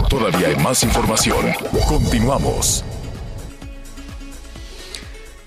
[0.09, 1.47] Todavía hay más información.
[1.89, 2.85] Continuamos.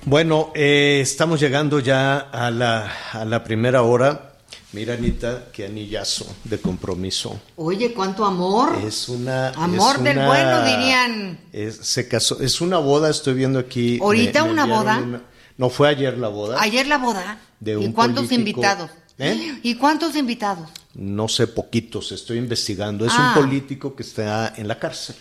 [0.06, 4.34] Bueno, eh, estamos llegando ya a la, a la primera hora
[4.74, 7.40] Mira, Anita, qué anillazo de compromiso.
[7.58, 8.76] Oye, cuánto amor.
[8.84, 9.50] Es una.
[9.50, 11.40] Amor del bueno, dirían.
[11.54, 12.42] Es, se casó.
[12.42, 14.00] Es una boda, estoy viendo aquí.
[14.02, 15.22] ¿Ahorita una boda?
[15.58, 16.60] no, fue ayer la boda.
[16.60, 17.40] ¿Ayer la boda?
[17.60, 18.90] De ¿Y cuántos invitados?
[19.20, 19.60] ¿Eh?
[19.62, 20.68] ¿Y cuántos invitados?
[20.96, 23.06] No sé, poquitos, estoy investigando.
[23.06, 23.34] Es un ah.
[23.36, 25.16] político que está en la cárcel.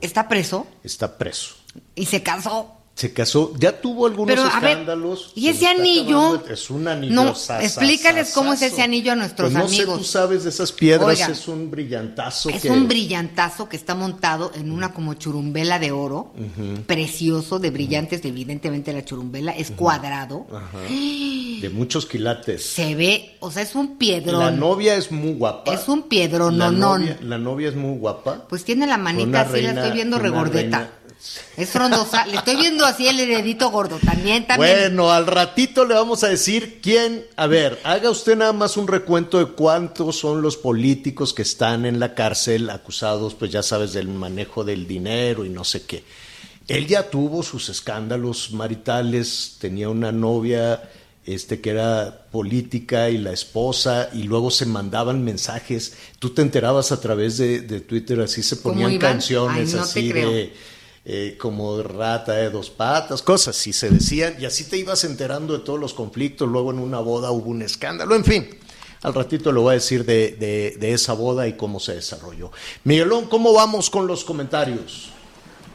[0.00, 0.68] ¿Está preso?
[0.84, 1.56] Está preso.
[1.96, 2.77] ¿Y se casó?
[2.98, 5.30] Se casó, ya tuvo algunos escándalos.
[5.36, 6.44] ¿Y ese anillo?
[6.48, 7.14] Es un anillo.
[7.14, 7.28] No,
[7.60, 11.20] explícales cómo es ese anillo a nuestros pues no Sé, tú sabes de esas piedras,
[11.28, 12.50] es un brillantazo.
[12.50, 16.32] Es un brillantazo que está montado en una como churumbela de oro,
[16.88, 20.48] precioso, de brillantes, evidentemente la churumbela, es cuadrado.
[20.88, 22.64] De muchos quilates.
[22.64, 24.40] Se ve, o sea, es un piedrón.
[24.40, 25.72] La novia es muy guapa.
[25.72, 28.48] Es un piedrón, la no, novia, La novia es muy guapa.
[28.48, 30.90] Pues tiene la manita así, la estoy viendo regordeta.
[31.56, 32.26] Es frondosa.
[32.26, 33.98] Le estoy viendo así el dedito gordo.
[33.98, 34.78] También, también.
[34.78, 37.26] Bueno, al ratito le vamos a decir quién.
[37.36, 41.86] A ver, haga usted nada más un recuento de cuántos son los políticos que están
[41.86, 46.04] en la cárcel acusados, pues ya sabes, del manejo del dinero y no sé qué.
[46.68, 50.82] Él ya tuvo sus escándalos maritales, tenía una novia
[51.24, 55.94] este, que era política y la esposa, y luego se mandaban mensajes.
[56.18, 60.52] Tú te enterabas a través de, Twitter, así se ponían canciones así de
[61.04, 65.56] eh, como rata de dos patas, cosas así se decían, y así te ibas enterando
[65.56, 68.48] de todos los conflictos, luego en una boda hubo un escándalo, en fin.
[69.02, 72.50] Al ratito le voy a decir de, de, esa boda y cómo se desarrolló.
[72.82, 75.12] Miguelón, ¿cómo vamos con los comentarios?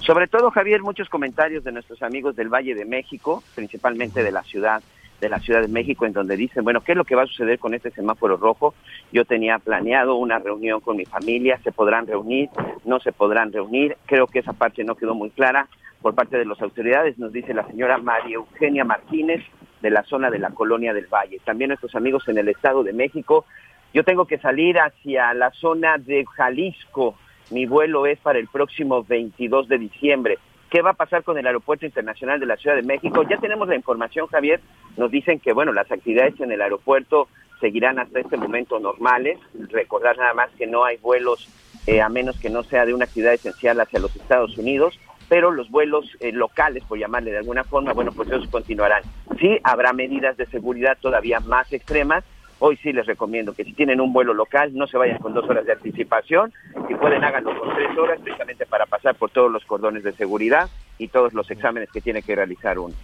[0.06, 4.44] Sobre todo, Javier, muchos comentarios de nuestros amigos del Valle de México, principalmente de la
[4.44, 4.84] ciudad
[5.24, 7.28] de la Ciudad de México, en donde dicen, bueno, ¿qué es lo que va a
[7.28, 8.76] suceder con este semáforo rojo?
[9.14, 12.50] Yo tenía planeado una reunión con mi familia, ¿se podrán reunir?
[12.84, 13.96] ¿No se podrán reunir?
[14.06, 15.70] Creo que esa parte no quedó muy clara
[16.02, 19.42] por parte de las autoridades, nos dice la señora María Eugenia Martínez
[19.82, 21.40] de la zona de la Colonia del Valle.
[21.46, 23.46] También nuestros amigos en el Estado de México.
[23.94, 27.16] Yo tengo que salir hacia la zona de Jalisco.
[27.50, 30.40] Mi vuelo es para el próximo 22 de diciembre.
[30.74, 33.22] ¿Qué va a pasar con el Aeropuerto Internacional de la Ciudad de México?
[33.30, 34.60] Ya tenemos la información, Javier.
[34.98, 37.28] Nos dicen que, bueno, las actividades en el aeropuerto
[37.62, 39.38] seguirán hasta este momento normales.
[39.70, 41.48] Recordar nada más que no hay vuelos,
[41.86, 45.00] eh, a menos que no sea de una actividad esencial hacia los Estados Unidos,
[45.30, 49.04] pero los vuelos eh, locales, por llamarle de alguna forma, bueno, pues esos continuarán.
[49.40, 52.24] Sí, habrá medidas de seguridad todavía más extremas,
[52.66, 55.44] Hoy sí les recomiendo que si tienen un vuelo local no se vayan con dos
[55.50, 56.54] horas de anticipación,
[56.88, 60.70] si pueden háganlo con tres horas, precisamente para pasar por todos los cordones de seguridad
[60.98, 62.96] y todos los exámenes que tiene que realizar uno.